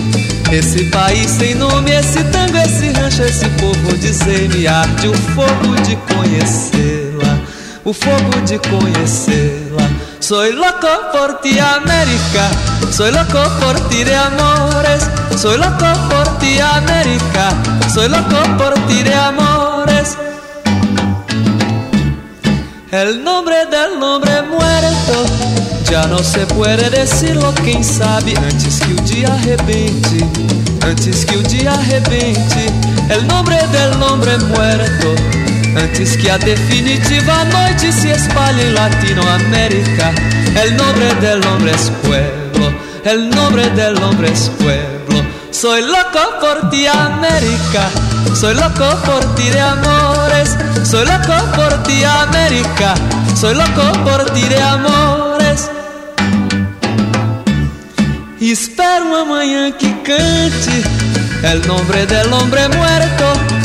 Esse 0.51 0.83
país 0.91 1.31
sem 1.31 1.55
nome, 1.55 1.89
esse 1.89 2.23
tango, 2.25 2.57
esse 2.57 2.91
rancho, 2.91 3.23
esse 3.23 3.49
povo, 3.59 3.97
dizer-me 3.97 4.67
arde 4.67 5.07
o 5.07 5.13
fogo 5.33 5.75
de 5.81 5.95
conhecê-la, 6.13 7.39
o 7.83 7.91
fogo 7.91 8.41
de 8.45 8.59
conhecê-la. 8.69 9.64
Soy 10.27 10.53
loco 10.53 10.87
por 11.13 11.39
ti, 11.41 11.59
América. 11.59 12.49
Soy 12.89 13.11
loco 13.11 13.47
por 13.61 13.79
ti 13.89 14.03
de 14.03 14.15
amores. 14.15 15.07
Soy 15.37 15.55
loco 15.55 15.85
por 16.09 16.39
ti, 16.39 16.59
América. 16.59 17.51
Soy 17.93 18.09
loco 18.09 18.35
por 18.57 18.73
ti 18.87 19.03
de 19.03 19.13
amores. 19.13 20.17
El 22.91 23.23
nombre 23.23 23.67
del 23.67 24.01
hombre 24.01 24.41
muerto 24.41 25.25
já 25.91 26.07
não 26.07 26.23
se 26.23 26.39
puede 26.55 26.89
decirlo, 26.89 27.53
quem 27.63 27.83
sabe 27.83 28.33
antes 28.35 28.79
que 28.79 28.93
o 28.93 29.01
dia 29.03 29.27
arrebente, 29.27 30.25
antes 30.89 31.23
que 31.23 31.37
o 31.37 31.43
dia 31.43 31.71
arrebente. 31.71 32.73
El 33.11 33.27
nombre 33.27 33.57
del 33.67 34.01
hombre 34.01 34.39
muerto, 34.39 35.13
antes 35.75 36.17
que 36.17 36.29
a 36.29 36.37
definitiva 36.37 37.45
noite 37.45 37.91
se 37.91 38.11
espalhe 38.11 38.67
em 38.67 38.73
Latinoamérica. 38.73 40.13
El 40.63 40.75
nombre 40.77 41.13
del 41.15 41.45
hombre 41.47 41.71
es 41.71 41.91
pueblo, 42.03 42.73
el 43.03 43.29
nombre 43.29 43.69
del 43.71 44.01
hombre 44.03 44.31
es 44.31 44.49
pueblo. 44.57 45.23
Soy 45.51 45.81
loco 45.81 46.39
por 46.41 46.69
ti, 46.69 46.85
América. 46.87 47.89
Soy 48.39 48.55
loco 48.55 48.89
por 49.05 49.35
ti 49.35 49.49
de 49.49 49.61
amores. 49.61 50.55
Soy 50.83 51.05
loco 51.05 51.51
por 51.55 51.83
ti, 51.83 52.03
América. 52.03 52.93
Soy 53.39 53.55
loco 53.55 53.91
por 54.03 54.25
ti 54.31 54.41
de 54.43 54.61
amores. 54.61 55.69
Espero 58.41 59.05
uma 59.05 59.25
manhã 59.25 59.71
que 59.71 59.89
cante 60.03 60.83
El 61.41 61.65
nombre 61.67 62.05
del 62.05 62.31
hombre 62.31 62.67
muerto. 62.69 63.64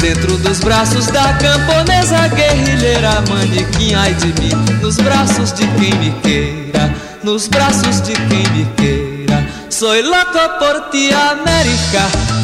Dentro 0.00 0.36
dos 0.38 0.60
braços 0.60 1.06
da 1.06 1.32
camponesa 1.34 2.28
guerrilheira 2.28 3.20
Manequim, 3.28 3.94
ai 3.94 4.14
de 4.14 4.28
mim. 4.40 4.54
Nos 4.80 4.96
braços 4.96 5.52
de 5.52 5.66
quem 5.66 5.92
me 5.94 6.10
queira 6.22 6.94
Nos 7.24 7.48
braços 7.48 8.00
de 8.02 8.12
quem 8.12 8.48
me 8.52 8.64
queira. 8.76 9.44
Soy 9.68 10.02
loco 10.02 10.58
por 10.58 10.90
ti, 10.90 11.10
América. 11.12 12.02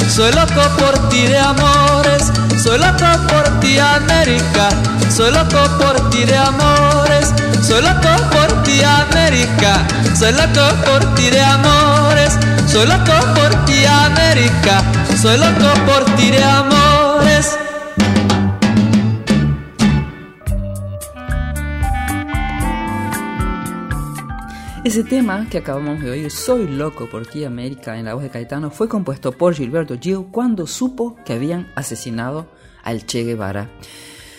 Soy 0.09 0.31
loco 0.33 0.69
por 0.79 1.09
ti 1.09 1.27
de 1.27 1.37
amores. 1.37 2.31
Soy 2.63 2.79
loco 2.79 3.27
por 3.29 3.61
ti, 3.61 3.79
América. 3.79 4.69
Soy 5.11 5.31
loco 5.31 5.69
por 5.79 6.11
ti 6.11 6.25
de 6.25 6.37
amores. 6.37 7.33
Soy 7.67 7.81
loco 7.83 8.23
por 8.31 8.63
ti, 8.63 8.83
América. 8.85 9.85
Soy 10.17 10.33
loco 10.33 10.77
por 10.85 11.15
ti 11.15 11.31
de 11.31 11.41
amores. 11.41 12.39
Soy 12.71 12.87
loco 12.87 13.35
por 13.35 13.65
ti, 13.65 13.85
América. 13.87 14.83
Soy 15.21 15.37
loco 15.39 15.75
por 15.87 16.05
ti 16.17 16.31
de 16.31 16.45
amores 16.45 17.04
Ese 24.85 25.03
tema 25.03 25.49
que 25.49 25.57
acabamos 25.57 26.03
de 26.03 26.11
oír, 26.11 26.31
Soy 26.31 26.69
loco 26.69 27.09
por 27.09 27.27
ti 27.27 27.43
América, 27.45 27.99
en 27.99 28.05
la 28.05 28.13
voz 28.13 28.23
de 28.23 28.29
Caetano, 28.29 28.71
fue 28.71 28.87
compuesto 28.87 29.33
por 29.33 29.55
Gilberto 29.55 29.99
Gil 29.99 30.27
cuando 30.31 30.67
supo 30.67 31.17
que 31.25 31.33
habían 31.33 31.73
asesinado 31.75 32.51
al 32.83 33.07
Che 33.07 33.25
Guevara. 33.25 33.71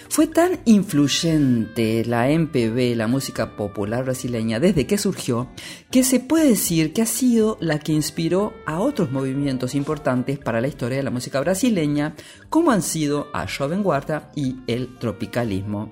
Fue 0.07 0.27
tan 0.27 0.59
influyente 0.65 2.05
la 2.05 2.29
MPB, 2.29 2.95
la 2.95 3.07
música 3.07 3.55
popular 3.55 4.03
brasileña, 4.03 4.59
desde 4.59 4.85
que 4.85 4.99
surgió, 4.99 5.49
que 5.89 6.03
se 6.03 6.19
puede 6.19 6.49
decir 6.49 6.93
que 6.93 7.01
ha 7.01 7.07
sido 7.07 7.57
la 7.59 7.79
que 7.79 7.91
inspiró 7.91 8.53
a 8.67 8.79
otros 8.79 9.11
movimientos 9.11 9.73
importantes 9.73 10.37
para 10.37 10.61
la 10.61 10.67
historia 10.67 10.99
de 10.99 11.03
la 11.03 11.09
música 11.09 11.39
brasileña, 11.39 12.15
como 12.51 12.69
han 12.69 12.83
sido 12.83 13.29
a 13.33 13.47
Jovem 13.47 13.81
Guarda 13.81 14.31
y 14.35 14.57
el 14.67 14.95
tropicalismo. 14.99 15.91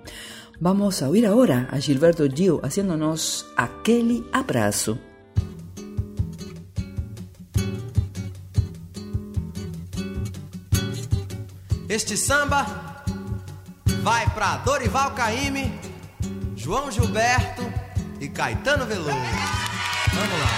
Vamos 0.63 1.03
a 1.03 1.09
oír 1.09 1.25
ahora 1.25 1.67
a 1.69 1.77
Gilberto 1.77 2.23
Gil 2.33 2.61
haciéndonos 2.63 3.45
aquele 3.57 4.25
abraço. 4.31 4.97
Este 11.89 12.15
samba 12.15 13.03
vai 14.03 14.25
para 14.29 14.55
Dorival 14.63 15.11
Caymmi, 15.11 15.69
João 16.55 16.89
Gilberto 16.89 17.63
e 18.21 18.29
Caetano 18.29 18.85
Veloso. 18.85 19.09
Vamos 20.13 20.39
lá. 20.39 20.51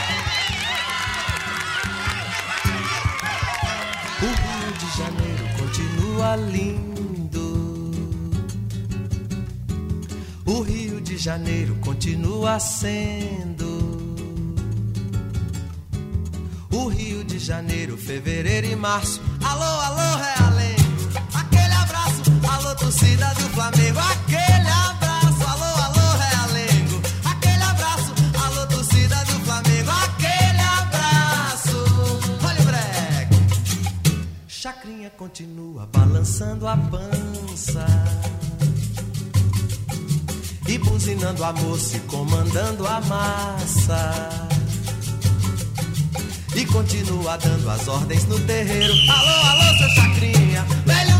O 4.21 4.27
Rio 4.27 4.71
de 4.77 4.97
Janeiro 4.99 5.45
continua 5.57 6.35
lindo. 6.35 7.44
O 10.45 10.61
Rio 10.61 11.01
de 11.01 11.17
Janeiro 11.17 11.75
continua 11.81 12.59
sendo. 12.59 13.65
O 16.71 16.87
Rio 16.87 17.23
de 17.23 17.39
Janeiro, 17.39 17.97
fevereiro 17.97 18.67
e 18.67 18.75
março. 18.75 19.19
Alô, 19.43 19.63
alô, 19.63 20.17
Realengo. 20.17 21.09
Aquele 21.33 21.73
abraço, 21.73 22.21
alô, 22.47 22.75
torcida 22.75 23.27
do 23.33 23.49
Flamengo. 23.55 23.99
Aquele 23.99 24.69
abraço, 24.69 25.43
alô, 25.49 25.83
alô, 25.83 26.17
Realengo. 26.19 27.01
Aquele 27.25 27.63
abraço, 27.63 28.13
alô, 28.45 28.67
torcida 28.67 29.15
do 29.25 29.39
Flamengo. 29.45 29.89
Aquele 29.89 30.61
abraço. 30.61 31.77
Olha 32.45 32.61
o 32.61 32.65
breque. 32.65 34.25
Chacrinha 34.47 35.09
continua 35.09 35.87
balançando 35.91 36.67
a 36.67 36.77
pança. 36.77 37.85
E 40.75 40.77
buzinando 40.77 41.41
a 41.41 41.53
moça 41.53 41.97
comandando 42.01 42.85
a 42.85 42.99
massa. 42.99 44.29
E 46.53 46.65
continua 46.65 47.37
dando 47.37 47.69
as 47.69 47.87
ordens 47.87 48.25
no 48.25 48.37
terreiro. 48.41 48.93
Alô, 49.09 49.47
alô, 49.51 49.77
seu 49.77 49.89
chacrinha, 49.91 50.65
velho 50.85 51.14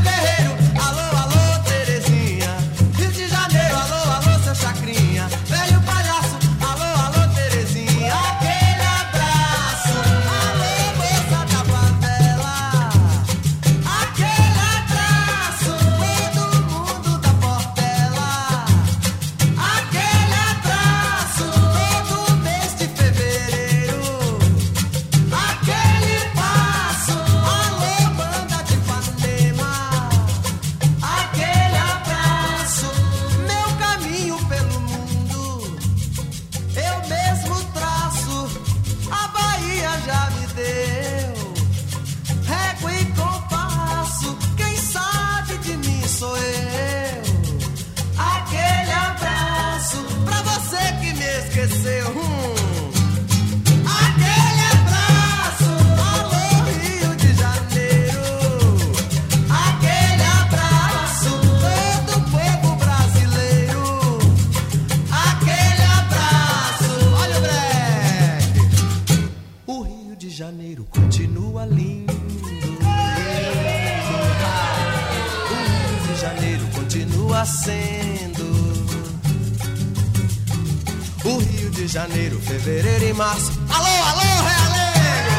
Janeiro, 82.26 82.42
fevereiro 82.42 83.06
e 83.06 83.14
março. 83.14 83.52
Alô, 83.70 83.86
alô, 83.86 84.22
Realengo! 84.22 85.36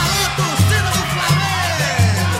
Alô, 0.00 0.20
torcida 0.36 0.90
do 0.90 1.02
Flamengo! 1.12 2.38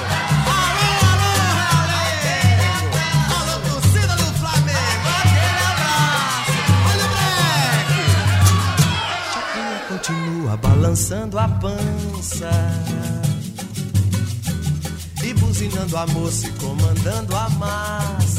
Alô, 0.56 0.88
alô, 1.12 1.32
Realengo! 1.60 2.96
Alô, 3.36 3.54
torcida 3.68 4.14
do 4.16 4.28
Flamengo! 4.38 5.06
Aquele 5.20 5.62
abraço! 5.68 6.56
Olha 6.88 7.04
o 7.04 7.08
breque! 8.72 9.88
Continua 9.88 10.56
balançando 10.56 11.38
a 11.38 11.48
pança. 11.48 12.50
E 15.22 15.34
buzinando 15.34 15.96
a 15.98 16.06
moça 16.06 16.46
e 16.46 16.52
comandando 16.52 17.36
a 17.36 17.50
massa. 17.50 18.35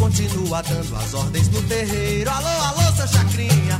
Continua 0.00 0.62
dando 0.62 0.96
as 0.96 1.12
ordens 1.12 1.48
no 1.50 1.62
terreiro. 1.64 2.30
Alô, 2.30 2.48
alô, 2.48 2.92
seu 2.96 3.06
chacrinha, 3.06 3.78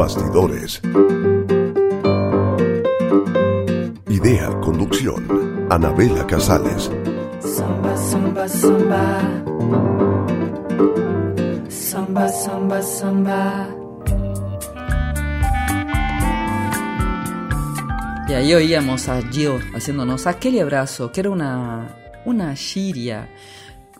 Bastidores. 0.00 0.80
Idea, 4.08 4.48
conducción, 4.62 5.66
Anabela 5.68 6.26
Casales. 6.26 6.90
Samba, 7.40 7.94
samba, 7.98 8.48
samba. 8.48 9.20
Samba, 11.68 12.28
samba, 12.28 12.82
samba. 12.82 13.68
Y 18.26 18.32
ahí 18.32 18.54
oíamos 18.54 19.06
a 19.10 19.20
Gio 19.30 19.58
haciéndonos 19.74 20.26
aquel 20.26 20.62
abrazo, 20.62 21.12
que 21.12 21.20
era 21.20 21.28
una, 21.28 21.94
una 22.24 22.56
giria, 22.56 23.28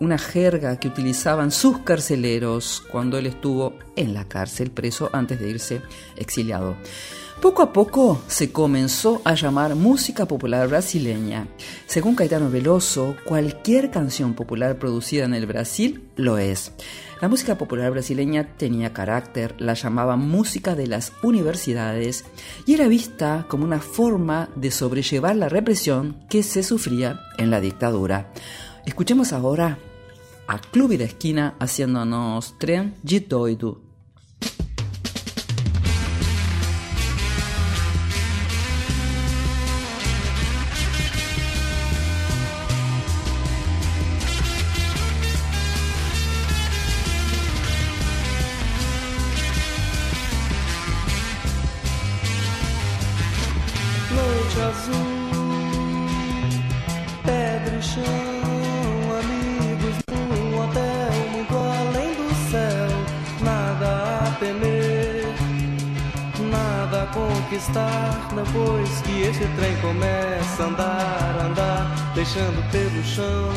una 0.01 0.17
jerga 0.17 0.77
que 0.77 0.87
utilizaban 0.87 1.51
sus 1.51 1.79
carceleros 1.79 2.83
cuando 2.91 3.17
él 3.17 3.27
estuvo 3.27 3.75
en 3.95 4.13
la 4.13 4.27
cárcel 4.27 4.71
preso 4.71 5.09
antes 5.13 5.39
de 5.39 5.49
irse 5.49 5.81
exiliado. 6.17 6.75
Poco 7.39 7.61
a 7.61 7.71
poco 7.73 8.21
se 8.27 8.51
comenzó 8.51 9.21
a 9.25 9.35
llamar 9.35 9.75
música 9.75 10.27
popular 10.27 10.67
brasileña. 10.67 11.47
Según 11.87 12.15
Caetano 12.15 12.51
Veloso, 12.51 13.15
cualquier 13.25 13.89
canción 13.89 14.33
popular 14.33 14.77
producida 14.77 15.25
en 15.25 15.33
el 15.33 15.45
Brasil 15.45 16.03
lo 16.15 16.37
es. 16.37 16.71
La 17.19 17.27
música 17.27 17.57
popular 17.57 17.91
brasileña 17.91 18.55
tenía 18.57 18.93
carácter, 18.93 19.55
la 19.59 19.75
llamaban 19.75 20.19
música 20.19 20.73
de 20.75 20.87
las 20.87 21.13
universidades 21.21 22.25
y 22.65 22.73
era 22.73 22.87
vista 22.87 23.45
como 23.47 23.65
una 23.65 23.79
forma 23.79 24.49
de 24.55 24.71
sobrellevar 24.71 25.35
la 25.35 25.49
represión 25.49 26.17
que 26.29 26.41
se 26.41 26.63
sufría 26.63 27.21
en 27.37 27.51
la 27.51 27.61
dictadura. 27.61 28.31
Escuchemos 28.85 29.33
ahora 29.33 29.77
a 30.47 30.59
Club 30.59 30.91
y 30.93 30.97
da 30.97 31.05
Esquina 31.05 31.55
haciéndonos 31.59 32.57
tren 32.57 32.95
de 33.03 33.19
doido. 33.19 33.90
Conquistar. 67.51 68.29
Depois 68.33 69.01
que 69.01 69.21
esse 69.23 69.45
trem 69.57 69.75
começa 69.81 70.63
a 70.63 70.67
andar, 70.67 71.45
andar, 71.45 72.13
deixando 72.15 72.63
pelo 72.71 73.03
chão 73.03 73.51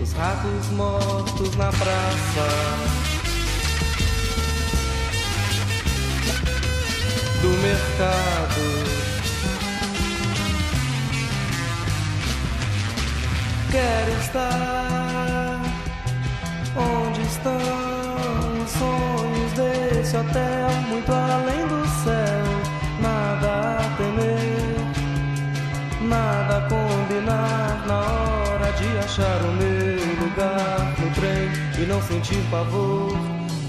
os 0.00 0.12
ratos 0.12 0.68
mortos 0.72 1.56
na 1.56 1.70
praça. 1.70 2.48
Do 7.40 7.48
mercado. 7.62 8.90
Quero 13.70 14.20
estar 14.20 15.60
onde 16.76 17.22
estão 17.22 17.56
os 18.62 18.70
sonhos 18.70 19.52
desse 19.52 20.16
hotel, 20.16 20.70
muito 20.88 21.12
além 21.12 21.66
do 21.68 21.86
céu. 22.04 22.39
Nada 26.02 26.66
combinar 26.68 27.84
na 27.86 28.00
hora 28.00 28.72
de 28.72 28.98
achar 28.98 29.40
o 29.42 29.52
meu 29.52 30.24
lugar 30.24 30.94
no 30.98 31.10
trem 31.14 31.50
e 31.82 31.86
não 31.86 32.02
sentir 32.02 32.42
pavor 32.50 33.16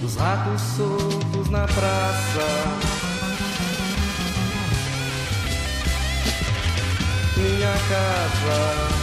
dos 0.01 0.15
ratos 0.15 0.61
soltos 0.61 1.49
na 1.49 1.67
praça. 1.67 2.47
Minha 7.37 7.73
casa. 7.89 9.01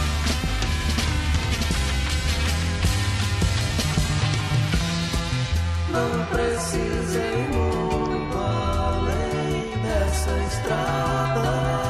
Não 5.91 6.25
precisei 6.25 7.47
muito 7.53 8.18
estrada. 10.47 11.89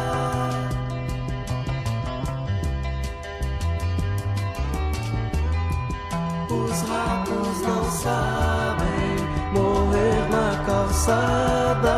Os 6.49 6.81
ratos 6.89 7.61
não 7.61 7.91
sabem 7.91 9.15
morrer 9.53 10.29
na 10.29 10.63
calçada. 10.65 11.95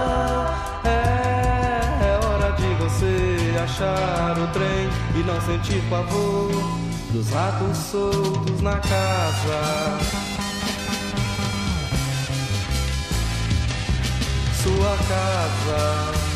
É, 0.83 2.05
é 2.05 2.25
hora 2.25 2.51
de 2.53 2.73
você 2.75 3.57
achar 3.63 4.37
o 4.37 4.47
trem 4.47 4.89
e 5.15 5.23
não 5.23 5.39
sentir 5.41 5.81
pavor 5.89 6.51
dos 7.11 7.29
ratos 7.29 7.77
soltos 7.77 8.61
na 8.61 8.77
casa. 8.77 9.99
Sua 14.63 14.97
casa. 15.07 16.30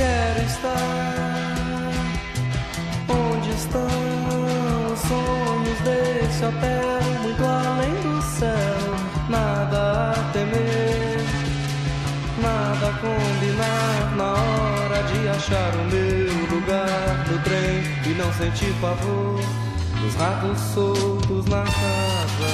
Quero 0.00 0.42
estar 0.46 1.92
onde 3.06 3.50
estão 3.50 3.86
os 4.90 4.98
sonhos 4.98 5.78
desse 5.80 6.42
hotel, 6.42 7.02
muito 7.22 7.44
além 7.44 7.92
do 8.00 8.22
céu. 8.22 8.96
Nada 9.28 10.12
a 10.12 10.32
temer, 10.32 11.20
nada 12.40 12.88
a 12.88 12.92
combinar 12.94 14.16
na 14.16 14.32
hora 14.32 15.02
de 15.02 15.28
achar 15.28 15.74
o 15.74 15.84
meu 15.90 16.46
lugar 16.46 17.26
no 17.30 17.38
trem 17.40 17.82
e 18.10 18.14
não 18.16 18.32
sentir 18.32 18.72
pavor 18.80 19.38
dos 20.00 20.14
ratos 20.14 20.60
soltos 20.72 21.44
na 21.44 21.62
casa. 21.62 22.52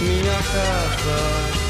Minha 0.00 0.42
casa. 0.42 1.63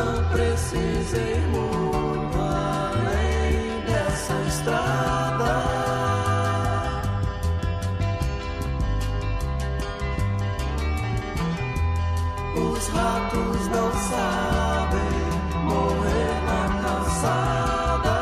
Não 0.00 0.24
precisei 0.30 1.36
muito 1.48 2.38
além 2.38 3.82
dessa 3.84 4.32
estrada. 4.48 5.52
Os 12.56 12.88
ratos 12.88 13.66
não 13.68 13.92
sabem 14.08 15.12
morrer 15.64 16.34
na 16.46 16.62
calçada. 16.82 18.16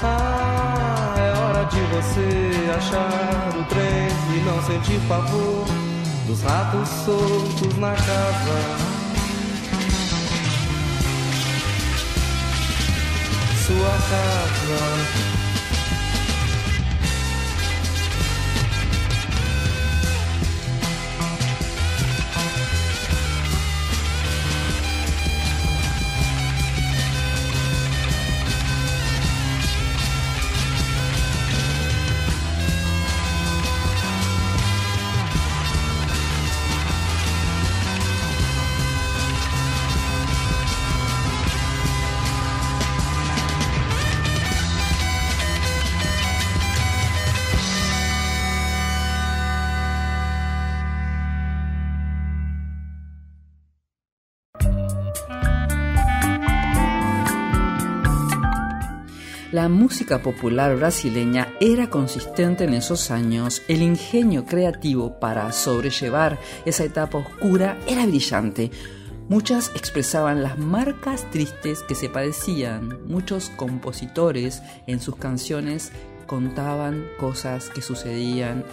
Ah, 0.00 1.14
é 1.18 1.38
hora 1.40 1.64
de 1.64 1.80
você 1.80 2.70
achar 2.78 3.58
o 3.58 3.64
trem 3.64 4.08
e 4.32 4.44
não 4.44 4.62
sentir 4.62 5.00
pavor 5.08 5.64
dos 6.28 6.40
ratos 6.42 6.88
soltos 7.04 7.76
na 7.78 7.94
casa. 7.94 8.93
Sua 13.84 13.98
casa. 14.08 15.43
La 59.54 59.68
música 59.68 60.20
popular 60.20 60.74
brasileña 60.74 61.54
era 61.60 61.88
consistente 61.88 62.64
en 62.64 62.74
esos 62.74 63.12
años, 63.12 63.62
el 63.68 63.82
ingenio 63.82 64.46
creativo 64.46 65.20
para 65.20 65.52
sobrellevar 65.52 66.40
esa 66.64 66.82
etapa 66.82 67.18
oscura 67.18 67.78
era 67.86 68.04
brillante. 68.04 68.72
Muchas 69.28 69.70
expresaban 69.76 70.42
las 70.42 70.58
marcas 70.58 71.30
tristes 71.30 71.84
que 71.84 71.94
se 71.94 72.08
padecían, 72.08 73.06
muchos 73.06 73.50
compositores 73.50 74.60
en 74.88 74.98
sus 74.98 75.14
canciones 75.14 75.92
contaban 76.26 77.06
cosas 77.20 77.70
que 77.70 77.80
sucedían 77.80 78.64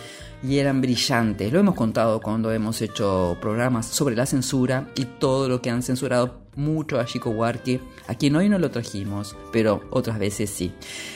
y 0.42 0.58
eran 0.58 0.82
brillantes. 0.82 1.54
Lo 1.54 1.60
hemos 1.60 1.76
contado 1.76 2.20
cuando 2.22 2.52
hemos 2.52 2.82
hecho 2.82 3.38
programas 3.40 3.86
sobre 3.86 4.16
la 4.16 4.26
censura 4.26 4.88
y 4.96 5.06
todo 5.06 5.48
lo 5.48 5.62
que 5.62 5.70
han 5.70 5.84
censurado 5.84 6.41
mucho 6.56 6.99
a 6.99 7.06
Chico 7.06 7.30
Huarque, 7.30 7.80
a 8.08 8.16
quien 8.16 8.36
hoy 8.36 8.49
no 8.49 8.60
lo 8.60 8.72
trajimos, 8.72 9.36
pero 9.52 9.82
otras 9.89 10.20
veces 10.20 10.49
sí. 10.49 10.74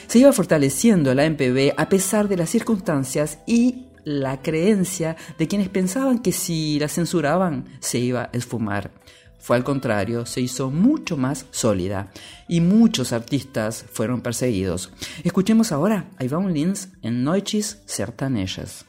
Se 0.07 0.19
iba 0.19 0.31
fortaleciendo 0.33 1.13
la 1.13 1.29
MPB 1.29 1.73
a 1.77 1.89
pesar 1.89 2.27
de 2.27 2.37
las 2.37 2.49
circunstancias 2.49 3.39
y 3.45 3.87
la 4.03 4.41
creencia 4.41 5.17
de 5.37 5.47
quienes 5.47 5.69
pensaban 5.69 6.19
que 6.19 6.31
si 6.31 6.79
la 6.79 6.87
censuraban 6.87 7.65
se 7.79 7.99
iba 7.99 8.23
a 8.23 8.29
esfumar. 8.33 8.91
Fue 9.39 9.55
al 9.55 9.63
contrario, 9.63 10.25
se 10.25 10.41
hizo 10.41 10.71
mucho 10.71 11.17
más 11.17 11.45
sólida 11.51 12.11
y 12.47 12.61
muchos 12.61 13.13
artistas 13.13 13.85
fueron 13.91 14.21
perseguidos. 14.21 14.91
Escuchemos 15.23 15.71
ahora 15.71 16.09
a 16.17 16.23
Iván 16.23 16.51
Lins 16.51 16.89
en 17.03 17.23
Noites 17.23 17.83
Sertanejas. 17.85 18.85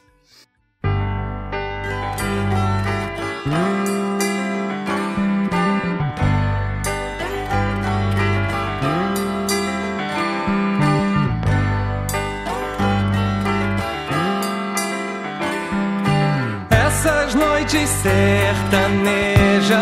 Noites 17.67 17.89
sertanejas 17.89 19.75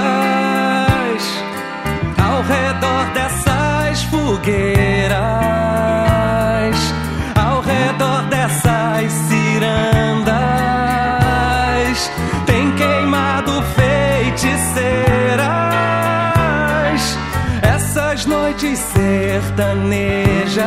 ao 2.17 2.41
redor 2.41 3.05
dessas 3.13 4.01
fogueiras, 4.05 5.15
ao 7.35 7.61
redor 7.61 8.23
dessas 8.23 9.11
cirandas, 9.29 10.31
tem 12.47 12.71
queimado 12.75 13.61
feiticeiras. 13.75 15.45
Essas 17.61 18.25
noites 18.25 18.79
sertanejas 18.79 20.65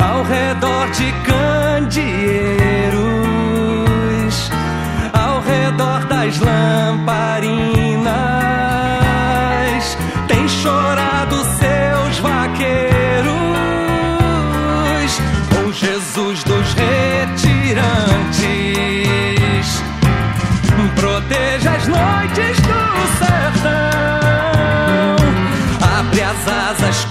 ao 0.00 0.22
redor 0.24 0.90
de 0.92 1.12
candeeiros, 1.26 2.63
das 6.24 6.38
lamparinas, 6.38 8.08
tem 10.26 10.48
chorado 10.48 11.36
seus 11.36 12.18
vaqueiros, 12.18 13.28
com 15.50 15.70
Jesus 15.70 16.42
dos 16.44 16.72
retirantes, 16.72 17.82
proteja 20.96 21.72
as 21.72 21.86
noites 21.88 22.58
do 22.62 22.82
sertão, 23.18 25.16
abre 25.98 26.22
as 26.22 26.48
asas 26.48 27.04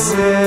noites 0.00 0.39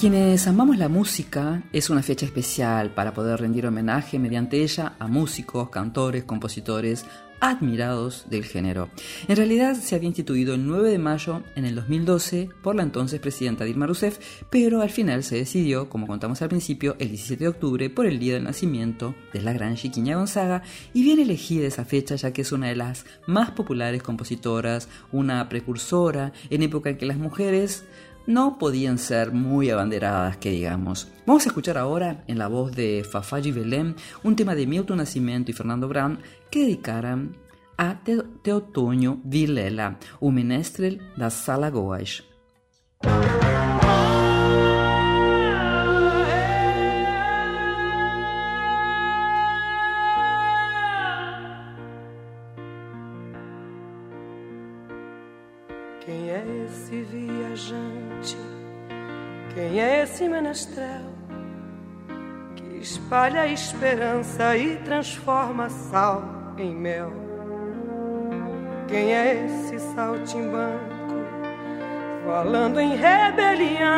quienes 0.00 0.46
amamos 0.46 0.78
la 0.78 0.88
música, 0.88 1.62
es 1.74 1.90
una 1.90 2.02
fecha 2.02 2.24
especial 2.24 2.94
para 2.94 3.12
poder 3.12 3.38
rendir 3.38 3.66
homenaje 3.66 4.18
mediante 4.18 4.62
ella 4.62 4.94
a 4.98 5.06
músicos, 5.06 5.68
cantores, 5.68 6.24
compositores 6.24 7.04
admirados 7.40 8.26
del 8.28 8.44
género. 8.44 8.90
En 9.28 9.36
realidad 9.36 9.74
se 9.74 9.94
había 9.94 10.08
instituido 10.08 10.54
el 10.54 10.66
9 10.66 10.90
de 10.90 10.98
mayo 10.98 11.42
en 11.56 11.64
el 11.64 11.74
2012 11.74 12.50
por 12.62 12.76
la 12.76 12.82
entonces 12.82 13.20
presidenta 13.20 13.64
Dilma 13.64 13.86
Rousseff, 13.86 14.18
pero 14.50 14.82
al 14.82 14.90
final 14.90 15.24
se 15.24 15.36
decidió, 15.36 15.88
como 15.88 16.06
contamos 16.06 16.40
al 16.42 16.48
principio, 16.48 16.96
el 16.98 17.08
17 17.08 17.44
de 17.44 17.48
octubre 17.48 17.90
por 17.90 18.06
el 18.06 18.18
día 18.18 18.34
del 18.34 18.44
nacimiento 18.44 19.14
de 19.32 19.42
la 19.42 19.52
gran 19.52 19.76
Chiquiña 19.76 20.16
Gonzaga 20.16 20.62
y 20.92 21.02
bien 21.02 21.18
elegida 21.18 21.66
esa 21.66 21.84
fecha 21.84 22.14
ya 22.16 22.32
que 22.32 22.42
es 22.42 22.52
una 22.52 22.68
de 22.68 22.76
las 22.76 23.06
más 23.26 23.50
populares 23.50 24.02
compositoras, 24.02 24.88
una 25.12 25.48
precursora 25.48 26.32
en 26.50 26.62
época 26.62 26.90
en 26.90 26.98
que 26.98 27.06
las 27.06 27.16
mujeres 27.16 27.84
no 28.26 28.58
podían 28.58 28.98
ser 28.98 29.32
muy 29.32 29.70
abanderadas, 29.70 30.36
que 30.36 30.50
digamos. 30.50 31.08
Vamos 31.26 31.44
a 31.46 31.48
escuchar 31.48 31.78
ahora, 31.78 32.24
en 32.26 32.38
la 32.38 32.48
voz 32.48 32.72
de 32.74 33.04
Fafaji 33.10 33.52
Belém, 33.52 33.94
un 34.22 34.36
tema 34.36 34.54
de 34.54 34.66
Milton 34.66 34.98
Nascimento 34.98 35.50
y 35.50 35.54
Fernando 35.54 35.88
Brown 35.88 36.18
que 36.50 36.60
dedicaram 36.60 37.32
a 37.76 38.00
Te- 38.04 38.22
Teotonio 38.42 39.18
Vilela, 39.24 39.98
o 40.20 40.30
menestrel 40.30 41.00
das 41.16 41.48
Alagoas. 41.48 42.22
É 59.80 60.02
esse 60.02 60.28
menestrel 60.28 61.10
que 62.56 62.78
espalha 62.78 63.42
a 63.42 63.46
esperança 63.46 64.56
e 64.56 64.76
transforma 64.76 65.68
sal 65.68 66.54
em 66.58 66.74
mel? 66.74 67.12
Quem 68.88 69.14
é 69.14 69.44
esse 69.44 69.78
saltimbanco 69.94 70.90
falando 72.26 72.80
em 72.80 72.96
rebelião? 72.96 73.88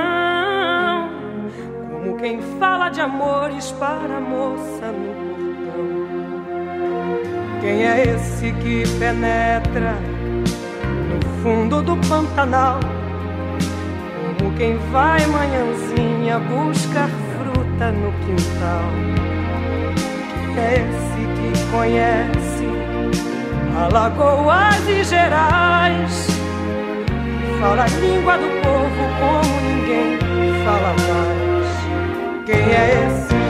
Como 1.90 2.16
quem 2.18 2.40
fala 2.58 2.88
de 2.88 3.00
amores 3.00 3.72
para 3.72 4.16
a 4.16 4.20
moça 4.20 4.92
no 4.92 5.14
portão? 5.14 6.02
Quem 7.60 7.86
é 7.86 8.02
esse 8.02 8.52
que 8.52 8.82
penetra 8.98 9.96
fundo 11.42 11.82
do 11.82 11.96
Pantanal. 12.08 13.01
Quem 14.62 14.76
vai 14.92 15.26
manhãzinha 15.26 16.38
buscar 16.38 17.08
fruta 17.08 17.90
no 17.90 18.12
quintal. 18.20 18.92
Esse 20.56 21.26
que 21.34 21.70
conhece 21.72 22.68
Alagoas 23.76 24.88
e 24.88 25.02
Gerais. 25.02 26.28
Fala 27.60 27.82
a 27.82 27.88
língua 27.88 28.38
do 28.38 28.46
povo 28.62 29.02
como 29.18 29.60
ninguém 29.62 30.16
fala 30.64 30.94
mais. 31.08 32.46
Quem 32.46 32.60
é 32.60 33.08
esse? 33.08 33.41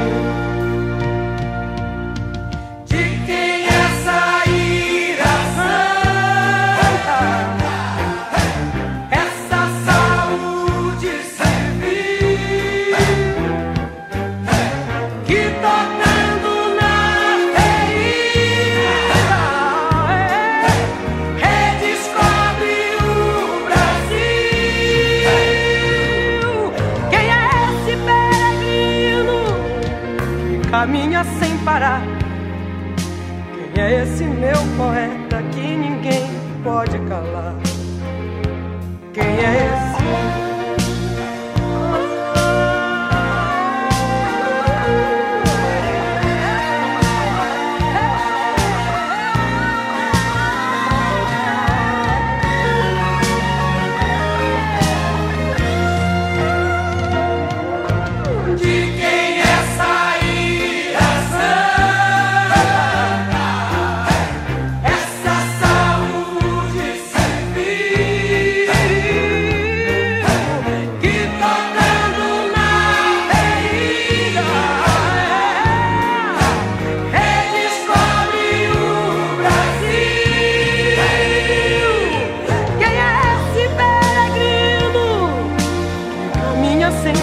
Meu 34.43 34.59
poeta 34.77 35.12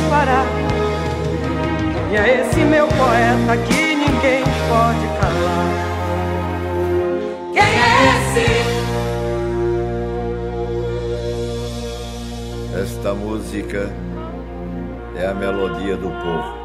parar? 0.09 0.45
Quem 2.09 2.17
é 2.17 2.41
esse 2.41 2.59
meu 2.61 2.87
poeta 2.87 3.57
que 3.67 3.95
ninguém 3.95 4.43
pode 4.67 5.07
calar? 5.19 5.69
Quem 7.53 7.61
é 7.61 7.93
esse? 8.15 8.47
Esta 12.81 13.13
música 13.13 13.91
é 15.15 15.27
a 15.27 15.33
melodia 15.33 15.95
do 15.95 16.09
povo. 16.09 16.57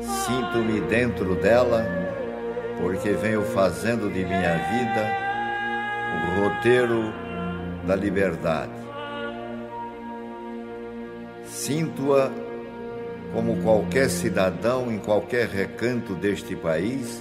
Sinto-me 0.00 0.80
dentro 0.80 1.34
dela 1.36 1.86
porque 2.80 3.10
venho 3.10 3.42
fazendo 3.42 4.12
de 4.12 4.24
minha 4.24 4.54
vida 4.54 5.26
o 6.22 6.42
roteiro 6.42 7.12
da 7.86 7.96
liberdade. 7.96 8.85
Sinto-a 11.66 12.30
como 13.32 13.60
qualquer 13.60 14.08
cidadão 14.08 14.88
em 14.88 15.00
qualquer 15.00 15.48
recanto 15.48 16.14
deste 16.14 16.54
país, 16.54 17.20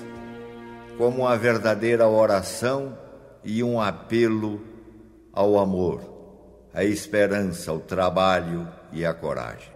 como 1.00 1.24
uma 1.24 1.36
verdadeira 1.36 2.08
oração 2.08 2.96
e 3.44 3.64
um 3.64 3.82
apelo 3.82 4.62
ao 5.34 5.58
amor, 5.58 6.00
à 6.76 6.84
esperança, 6.84 7.72
ao 7.72 7.80
trabalho 7.80 8.68
e 8.94 9.04
à 9.04 9.16
coragem. 9.16 9.72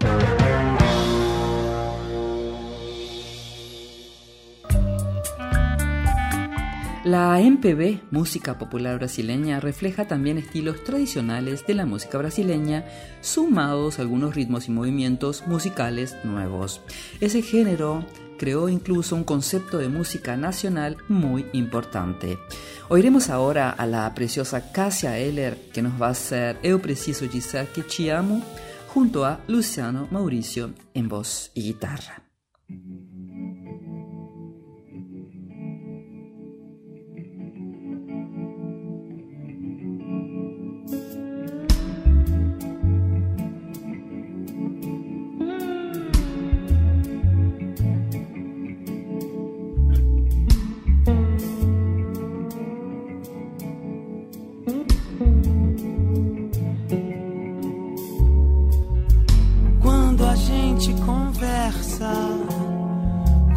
La 7.10 7.40
MPB, 7.40 8.12
música 8.12 8.60
popular 8.60 9.00
brasileña, 9.00 9.60
refleja 9.60 10.08
también 10.08 10.38
estilos 10.38 10.84
tradicionales 10.84 11.66
de 11.66 11.74
la 11.74 11.88
música 11.88 12.20
brasileña, 12.20 12.86
sumados 13.22 13.98
a 13.98 14.04
algunos 14.04 14.36
ritmos 14.36 14.68
y 14.68 14.72
movimientos 14.72 15.48
musicales 15.48 16.18
nuevos. 16.24 16.82
Ese 17.20 17.42
género 17.42 18.06
creó 18.38 18.70
incluso 18.70 19.16
un 19.16 19.24
concepto 19.24 19.80
de 19.80 19.90
música 19.90 20.38
nacional 20.38 20.98
muy 21.08 21.48
importante. 21.54 22.38
Oiremos 22.90 23.32
ahora 23.32 23.72
a 23.72 23.88
la 23.88 24.14
preciosa 24.14 24.72
Cassia 24.72 25.18
Eller 25.18 25.58
que 25.74 25.82
nos 25.82 26.00
va 26.00 26.10
a 26.10 26.12
hacer 26.12 26.60
Eu 26.62 26.80
Preciso 26.80 27.26
Dizer 27.26 27.66
Que 27.70 27.82
Te 27.82 28.12
Amo 28.12 28.44
junto 28.94 29.26
a 29.26 29.40
Luciano 29.48 30.08
Mauricio 30.12 30.76
en 30.94 31.10
voz 31.10 31.50
y 31.56 31.64
guitarra. 31.64 32.22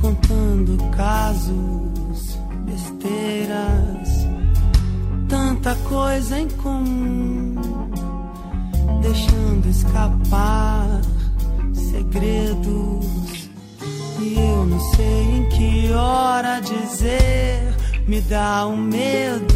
Contando 0.00 0.76
casos, 0.96 2.38
besteiras, 2.64 4.08
tanta 5.28 5.74
coisa 5.88 6.40
em 6.40 6.48
comum, 6.48 7.54
deixando 9.00 9.68
escapar 9.68 11.00
segredos. 11.72 13.06
E 14.20 14.34
eu 14.34 14.66
não 14.66 14.80
sei 14.94 15.36
em 15.36 15.48
que 15.48 15.92
hora 15.92 16.60
dizer, 16.60 17.74
me 18.06 18.20
dá 18.22 18.66
um 18.66 18.76
medo. 18.76 19.54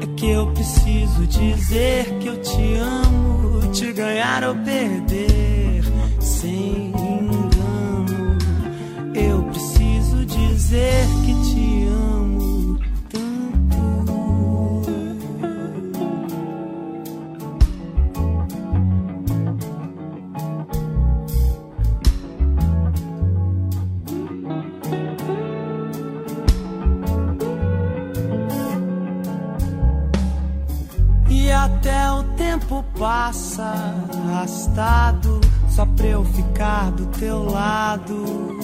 É 0.00 0.06
que 0.16 0.30
eu 0.30 0.46
preciso 0.52 1.26
dizer 1.26 2.06
que 2.20 2.26
eu 2.28 2.40
te 2.40 2.74
amo, 2.76 3.59
te 3.72 3.92
ganhar 3.92 4.42
ou 4.44 4.54
perder, 4.56 5.82
sem 6.20 6.86
engano. 6.86 8.38
Eu 9.14 9.42
preciso 9.44 10.26
dizer 10.26 11.06
que 11.24 11.34
te 11.34 11.86
amo 11.88 12.09
passa 32.98 33.94
arrastado 34.26 35.40
só 35.68 35.86
pra 35.86 36.06
eu 36.06 36.24
ficar 36.24 36.90
do 36.92 37.06
teu 37.18 37.44
lado. 37.44 38.58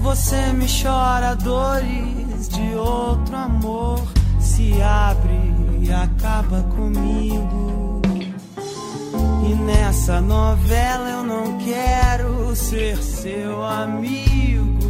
Você 0.00 0.52
me 0.52 0.66
chora 0.66 1.34
dores 1.36 2.48
de 2.48 2.74
outro 2.74 3.36
amor, 3.36 4.02
se 4.38 4.80
abre 4.80 5.54
e 5.80 5.92
acaba 5.92 6.62
comigo. 6.74 8.00
E 9.48 9.54
nessa 9.54 10.20
novela 10.20 11.10
eu 11.10 11.22
não 11.24 11.58
quero 11.58 12.54
ser 12.54 12.96
seu 13.02 13.64
amigo. 13.64 14.80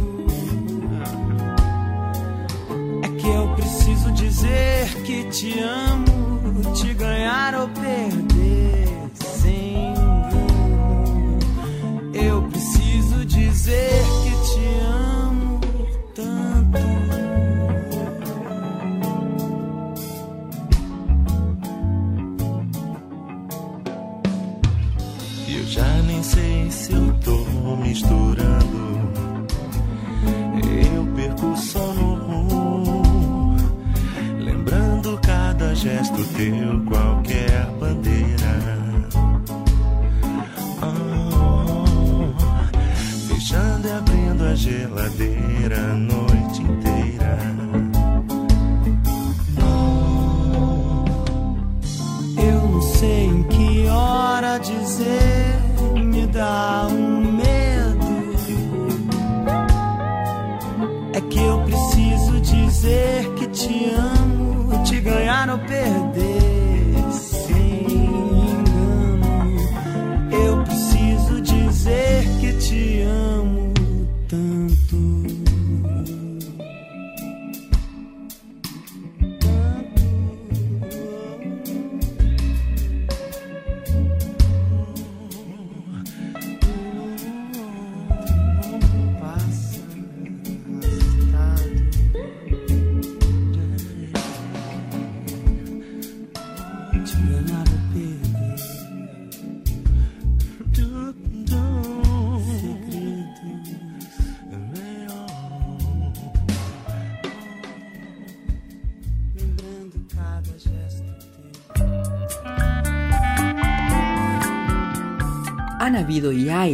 eu 3.33 3.47
preciso 3.55 4.11
dizer 4.11 5.01
que 5.03 5.23
te 5.25 5.59
amo, 5.59 6.40
te 6.73 6.93
ganhar 6.93 7.55
ou 7.55 7.67
perder 7.69 8.87
sem 9.13 9.87
engano. 9.87 11.39
Eu 12.13 12.41
preciso 12.43 13.25
dizer 13.25 14.03
que 14.23 14.31
te 14.47 14.65
amo 14.85 15.59
tanto. 16.15 16.79
Eu 25.49 25.65
já 25.65 26.01
nem 26.03 26.23
sei 26.23 26.71
se 26.71 26.93
eu 26.93 27.13
tô 27.19 27.75
misturando. 27.77 28.81
Eu 30.93 31.05
perco 31.15 31.47
o 31.47 31.57
sono 31.57 32.20
gesto 35.81 36.23
teu, 36.35 36.85
qualquer 36.85 37.65
bandeira. 37.79 38.53
Oh, 40.83 42.25
fechando 43.27 43.87
e 43.87 43.91
abrindo 43.91 44.43
a 44.43 44.53
geladeira 44.53 45.77
a 45.77 45.95
noite 45.95 46.61
inteira. 46.61 47.35
Eu 52.37 52.61
não 52.69 52.81
sei 52.83 53.25
em 53.25 53.43
que 53.43 53.87
hora 53.87 54.59
dizer, 54.59 55.57
me 55.95 56.27
dá 56.27 56.87
um 56.91 57.31
medo. 57.37 58.11
É 61.13 61.21
que 61.21 61.39
eu 61.39 61.59
preciso 61.63 62.39
dizer 62.41 63.33
que 63.33 63.47
te 63.47 63.89
amo, 63.95 64.30
ganhar 65.01 65.49
ou 65.49 65.57
perder 65.59 66.30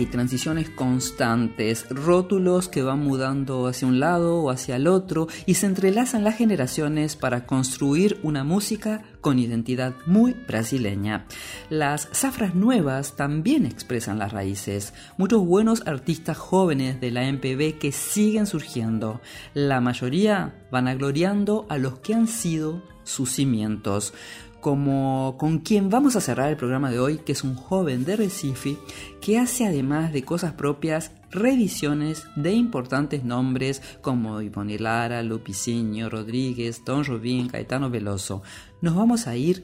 transiciones 0.07 0.69
constantes, 0.69 1.87
rótulos 1.89 2.67
que 2.69 2.83
van 2.83 2.99
mudando 2.99 3.67
hacia 3.67 3.87
un 3.87 3.99
lado 3.99 4.41
o 4.41 4.49
hacia 4.49 4.75
el 4.75 4.87
otro 4.87 5.27
y 5.45 5.55
se 5.55 5.65
entrelazan 5.65 6.23
las 6.23 6.37
generaciones 6.37 7.15
para 7.15 7.45
construir 7.45 8.19
una 8.23 8.43
música 8.43 9.03
con 9.21 9.39
identidad 9.39 9.95
muy 10.05 10.33
brasileña. 10.33 11.25
Las 11.69 12.09
zafras 12.13 12.55
nuevas 12.55 13.15
también 13.15 13.65
expresan 13.65 14.19
las 14.19 14.31
raíces, 14.31 14.93
muchos 15.17 15.45
buenos 15.45 15.85
artistas 15.85 16.37
jóvenes 16.37 17.01
de 17.01 17.11
la 17.11 17.31
MPB 17.31 17.77
que 17.77 17.91
siguen 17.91 18.47
surgiendo, 18.47 19.21
la 19.53 19.81
mayoría 19.81 20.67
van 20.71 20.87
agloriando 20.87 21.65
a 21.69 21.77
los 21.77 21.99
que 21.99 22.13
han 22.13 22.27
sido 22.27 22.81
sus 23.03 23.31
cimientos 23.31 24.13
como 24.61 25.35
con 25.37 25.59
quien 25.59 25.89
vamos 25.89 26.15
a 26.15 26.21
cerrar 26.21 26.49
el 26.49 26.57
programa 26.57 26.89
de 26.89 26.99
hoy, 26.99 27.17
que 27.19 27.31
es 27.31 27.43
un 27.43 27.55
joven 27.55 28.05
de 28.05 28.15
Recife 28.15 28.77
que 29.21 29.39
hace 29.39 29.65
además 29.65 30.13
de 30.13 30.23
cosas 30.23 30.53
propias 30.53 31.11
revisiones 31.31 32.25
de 32.35 32.53
importantes 32.53 33.23
nombres 33.23 33.81
como 34.01 34.41
Ivonne 34.41 34.79
Lara, 34.79 35.21
Lupicinho, 35.23 36.09
Rodríguez, 36.09 36.83
Don 36.85 37.03
Robin, 37.03 37.49
Caetano 37.49 37.89
Veloso. 37.89 38.41
Nos 38.81 38.95
vamos 38.95 39.27
a 39.27 39.35
ir 39.35 39.63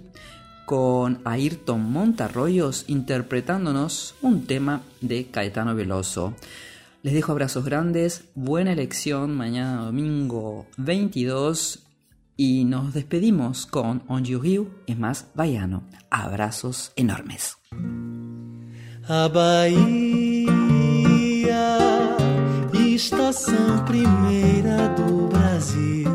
con 0.66 1.22
Ayrton 1.26 1.82
Montarroyos 1.92 2.86
interpretándonos 2.88 4.16
un 4.22 4.46
tema 4.46 4.82
de 5.02 5.28
Caetano 5.28 5.76
Veloso. 5.76 6.34
Les 7.02 7.14
dejo 7.14 7.34
abrazos 7.34 7.66
grandes, 7.66 8.26
buena 8.34 8.72
elección 8.72 9.36
mañana 9.36 9.84
domingo 9.84 10.66
22 10.78 11.84
y 12.36 12.66
nos 12.66 12.94
despedimos 12.94 13.66
con 13.66 14.04
On 14.08 14.24
You 14.24 14.70
es 14.88 14.98
más 14.98 15.28
baiano. 15.36 15.84
Abrazos 16.10 16.92
enormes. 16.96 17.58
A 19.08 19.28
Bahia, 19.28 20.48
estação 22.74 23.84
primeira 23.86 24.90
do 24.90 25.28
Brasil. 25.28 26.10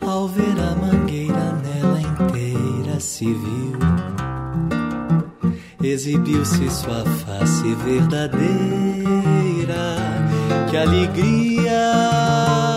Ao 0.00 0.26
ver 0.28 0.58
a 0.58 0.74
mangueira 0.74 1.52
nela 1.62 2.00
inteira 2.00 2.98
se 2.98 3.26
viu. 3.26 3.78
Exibiu-se 5.82 6.70
sua 6.70 7.04
face 7.04 7.74
verdadeira. 7.84 8.40
Que 10.68 10.76
alegria! 10.76 12.69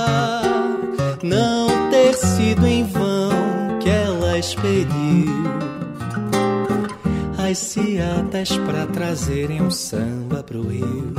Não 1.23 1.89
ter 1.89 2.13
sido 2.13 2.67
em 2.67 2.83
vão 2.83 3.79
que 3.79 3.89
ela 3.89 4.37
expediu 4.37 5.43
as 7.37 7.57
ciatas 7.57 8.57
para 8.57 8.85
trazerem 8.87 9.61
um 9.61 9.71
samba 9.71 10.43
pro 10.43 10.67
Rio. 10.67 11.13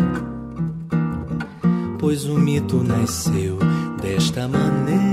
Pois 1.99 2.27
o 2.27 2.39
mito 2.39 2.83
nasceu 2.83 3.59
desta 4.01 4.47
maneira. 4.47 5.05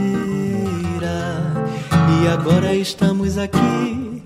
E 2.21 2.27
agora 2.27 2.75
estamos 2.75 3.37
aqui 3.37 4.23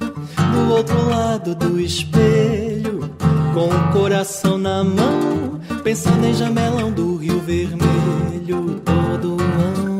do 0.52 0.74
outro 0.74 1.10
lado 1.10 1.54
do 1.54 1.80
espelho 1.80 3.10
com 3.54 3.70
o 3.70 3.92
coração 3.94 4.58
na 4.58 4.84
mão 4.84 5.60
pensando 5.84 6.26
em 6.26 6.34
jamelão 6.34 6.92
do 6.92 7.18
Rio 7.18 7.40
Vermelho 7.42 8.82
todo 8.84 9.38
ano 9.40 9.95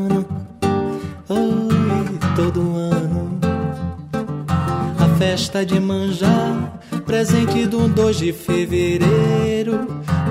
Oi, 1.28 2.18
todo 2.36 2.60
ano. 2.76 3.40
A 4.98 5.18
festa 5.18 5.66
de 5.66 5.80
manjar 5.80 6.80
Presente 7.04 7.66
do 7.66 7.88
2 7.88 8.16
de 8.16 8.32
fevereiro. 8.32 9.88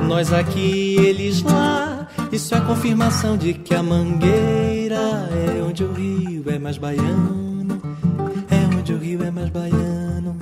Nós 0.07 0.31
aqui, 0.31 0.95
eles 0.99 1.41
lá. 1.41 2.07
Isso 2.31 2.55
é 2.55 2.61
confirmação 2.61 3.37
de 3.37 3.53
que 3.53 3.73
a 3.73 3.83
mangueira 3.83 5.29
É 5.57 5.61
onde 5.61 5.83
o 5.83 5.91
rio 5.91 6.43
é 6.47 6.59
mais 6.59 6.77
baiano. 6.77 7.81
É 8.49 8.77
onde 8.77 8.93
o 8.93 8.97
rio 8.97 9.23
é 9.23 9.31
mais 9.31 9.49
baiano. 9.49 10.37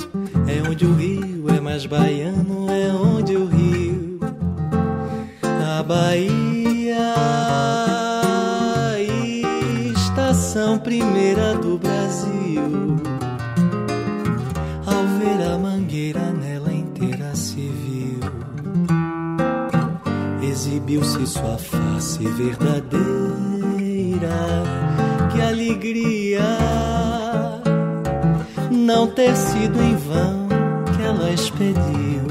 É 0.47 0.70
onde 0.70 0.86
o 0.86 0.93
rio 0.93 1.49
é 1.49 1.60
mais 1.60 1.86
baiano. 1.88 2.70
É 2.70 2.93
onde 2.93 3.36
o 3.36 3.47
rio 3.47 4.20
A 5.80 5.82
Bahia 5.82 6.43
primeira 10.84 11.56
do 11.56 11.78
Brasil. 11.78 12.98
Ao 14.86 15.04
ver 15.18 15.42
a 15.48 15.58
mangueira 15.58 16.32
nela 16.32 16.72
inteira 16.74 17.34
se 17.36 17.68
viu, 17.68 18.20
exibiu-se 20.44 21.26
sua 21.26 21.58
face 21.58 22.28
verdadeira. 22.28 23.04
Que 25.32 25.42
alegria 25.42 26.44
não 28.70 29.08
ter 29.08 29.36
sido 29.36 29.82
em 29.82 29.96
vão 29.96 30.48
que 30.96 31.02
ela 31.02 31.32
expediu 31.32 32.24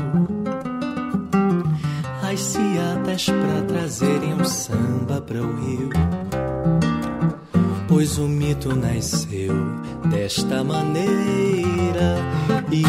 as 2.23 2.41
ciatas 2.41 3.27
pra 3.27 3.63
trazerem 3.67 4.35
um 4.35 4.45
samba 4.45 5.21
para 5.21 5.43
o 5.43 5.57
rio 5.57 5.91
pois 7.93 8.17
o 8.17 8.27
mito 8.27 8.75
nasceu 8.75 9.53
desta 10.11 10.65
maneira 10.65 12.17
e 12.71 12.83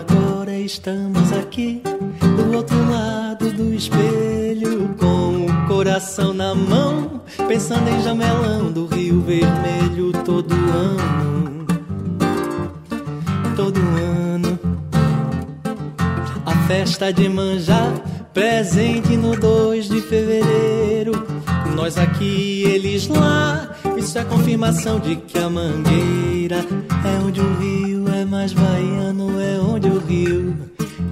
agora 0.00 0.58
estamos 0.58 1.32
aqui 1.32 1.80
do 2.20 2.56
outro 2.56 2.76
lado 2.90 3.52
do 3.52 3.72
espelho 3.72 4.96
com 4.98 5.46
o 5.46 5.68
coração 5.68 6.34
na 6.34 6.56
mão 6.56 7.22
pensando 7.46 7.88
em 7.88 8.02
jamelão 8.02 8.72
do 8.72 8.86
Rio 8.86 9.20
Vermelho 9.20 10.12
todo 10.24 10.52
ano. 10.52 11.66
Todo 13.54 13.78
ano. 13.78 14.58
A 16.44 16.54
festa 16.66 17.12
de 17.12 17.28
manjar, 17.28 17.92
presente 18.34 19.16
no 19.16 19.36
2 19.36 19.88
de 19.88 20.00
fevereiro. 20.00 21.12
Nós 21.76 21.96
aqui, 21.96 22.64
eles 22.64 23.06
lá. 23.06 23.67
Isso 23.98 24.16
é 24.16 24.24
confirmação 24.24 25.00
de 25.00 25.16
que 25.16 25.36
a 25.38 25.50
mangueira 25.50 26.58
é 26.58 27.18
onde 27.26 27.40
o 27.40 27.54
rio 27.58 28.08
é 28.08 28.24
mais 28.24 28.52
baiano, 28.52 29.40
é 29.40 29.58
onde 29.58 29.88
o 29.88 29.98
rio 29.98 30.56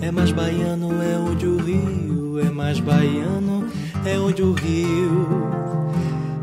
é 0.00 0.10
mais 0.12 0.30
baiano, 0.30 1.02
é 1.02 1.18
onde 1.18 1.46
o 1.46 1.56
rio 1.58 2.38
é 2.38 2.48
mais 2.48 2.78
baiano, 2.78 3.68
é 4.04 4.16
onde 4.18 4.40
o 4.40 4.52
rio, 4.52 5.26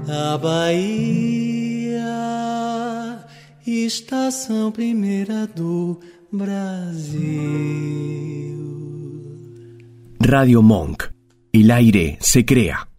a 0.10 0.38
Bahia, 0.38 2.04
estação 3.66 4.70
primeira 4.70 5.48
do 5.48 5.98
Brasil. 6.30 7.24
Radio 10.20 10.62
Monk. 10.62 11.06
El 11.54 11.72
aire 11.72 12.18
se 12.20 12.44
crea. 12.44 12.93